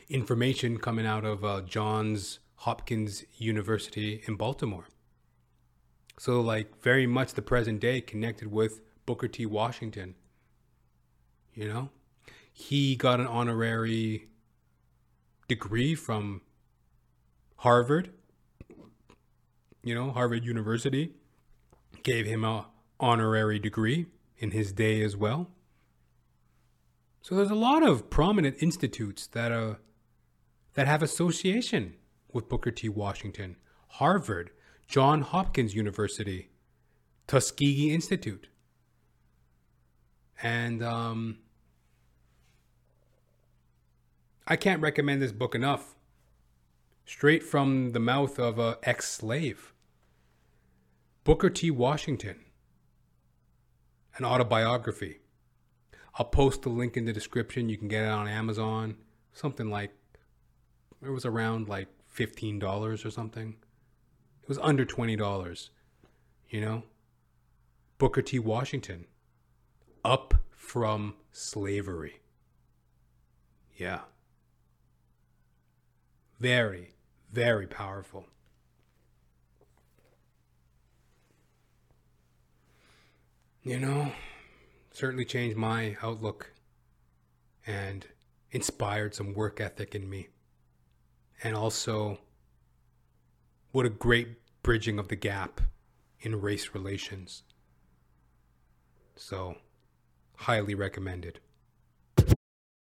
information 0.08 0.78
coming 0.78 1.06
out 1.06 1.24
of 1.24 1.44
uh, 1.44 1.62
Johns 1.62 2.38
Hopkins 2.56 3.24
University 3.38 4.22
in 4.28 4.36
Baltimore. 4.36 4.86
So, 6.18 6.40
like, 6.40 6.80
very 6.82 7.06
much 7.06 7.32
the 7.32 7.42
present 7.42 7.80
day 7.80 8.00
connected 8.00 8.50
with 8.50 8.80
Booker 9.04 9.28
T. 9.28 9.46
Washington. 9.46 10.14
You 11.54 11.68
know, 11.68 11.90
he 12.52 12.94
got 12.94 13.20
an 13.20 13.26
honorary 13.26 14.28
degree 15.48 15.94
from 15.94 16.42
Harvard 17.56 18.10
you 19.86 19.94
know, 19.94 20.10
Harvard 20.10 20.44
University 20.44 21.12
gave 22.02 22.26
him 22.26 22.44
a 22.44 22.66
honorary 22.98 23.60
degree 23.60 24.06
in 24.36 24.50
his 24.50 24.72
day 24.72 25.00
as 25.00 25.16
well. 25.16 25.48
So 27.22 27.36
there's 27.36 27.52
a 27.52 27.54
lot 27.54 27.84
of 27.84 28.10
prominent 28.10 28.56
institutes 28.60 29.28
that 29.28 29.52
uh, 29.52 29.74
that 30.74 30.88
have 30.88 31.04
association 31.04 31.94
with 32.32 32.48
Booker 32.48 32.72
T. 32.72 32.88
Washington. 32.88 33.56
Harvard, 33.86 34.50
John 34.88 35.22
Hopkins 35.22 35.74
University, 35.74 36.50
Tuskegee 37.28 37.94
Institute. 37.94 38.48
And 40.42 40.82
um, 40.82 41.38
I 44.48 44.56
can't 44.56 44.82
recommend 44.82 45.22
this 45.22 45.32
book 45.32 45.54
enough. 45.54 45.94
Straight 47.04 47.44
from 47.44 47.92
the 47.92 48.00
mouth 48.00 48.40
of 48.40 48.58
an 48.58 48.74
ex 48.82 49.08
slave. 49.08 49.72
Booker 51.26 51.50
T. 51.50 51.72
Washington, 51.72 52.36
an 54.16 54.24
autobiography. 54.24 55.18
I'll 56.14 56.26
post 56.26 56.62
the 56.62 56.68
link 56.68 56.96
in 56.96 57.04
the 57.04 57.12
description. 57.12 57.68
You 57.68 57.76
can 57.76 57.88
get 57.88 58.04
it 58.04 58.10
on 58.10 58.28
Amazon. 58.28 58.94
Something 59.32 59.68
like, 59.68 59.90
it 61.04 61.10
was 61.10 61.24
around 61.24 61.68
like 61.68 61.88
$15 62.16 63.04
or 63.04 63.10
something. 63.10 63.56
It 64.40 64.48
was 64.48 64.58
under 64.58 64.86
$20, 64.86 65.70
you 66.48 66.60
know? 66.60 66.84
Booker 67.98 68.22
T. 68.22 68.38
Washington, 68.38 69.06
Up 70.04 70.32
from 70.52 71.16
Slavery. 71.32 72.20
Yeah. 73.76 74.02
Very, 76.38 76.94
very 77.32 77.66
powerful. 77.66 78.26
You 83.66 83.80
know, 83.80 84.12
certainly 84.92 85.24
changed 85.24 85.56
my 85.56 85.96
outlook 86.00 86.52
and 87.66 88.06
inspired 88.52 89.12
some 89.12 89.34
work 89.34 89.60
ethic 89.60 89.92
in 89.92 90.08
me. 90.08 90.28
And 91.42 91.56
also, 91.56 92.20
what 93.72 93.84
a 93.84 93.90
great 93.90 94.28
bridging 94.62 95.00
of 95.00 95.08
the 95.08 95.16
gap 95.16 95.60
in 96.20 96.40
race 96.40 96.74
relations. 96.74 97.42
So, 99.16 99.56
highly 100.36 100.76
recommended. 100.76 101.40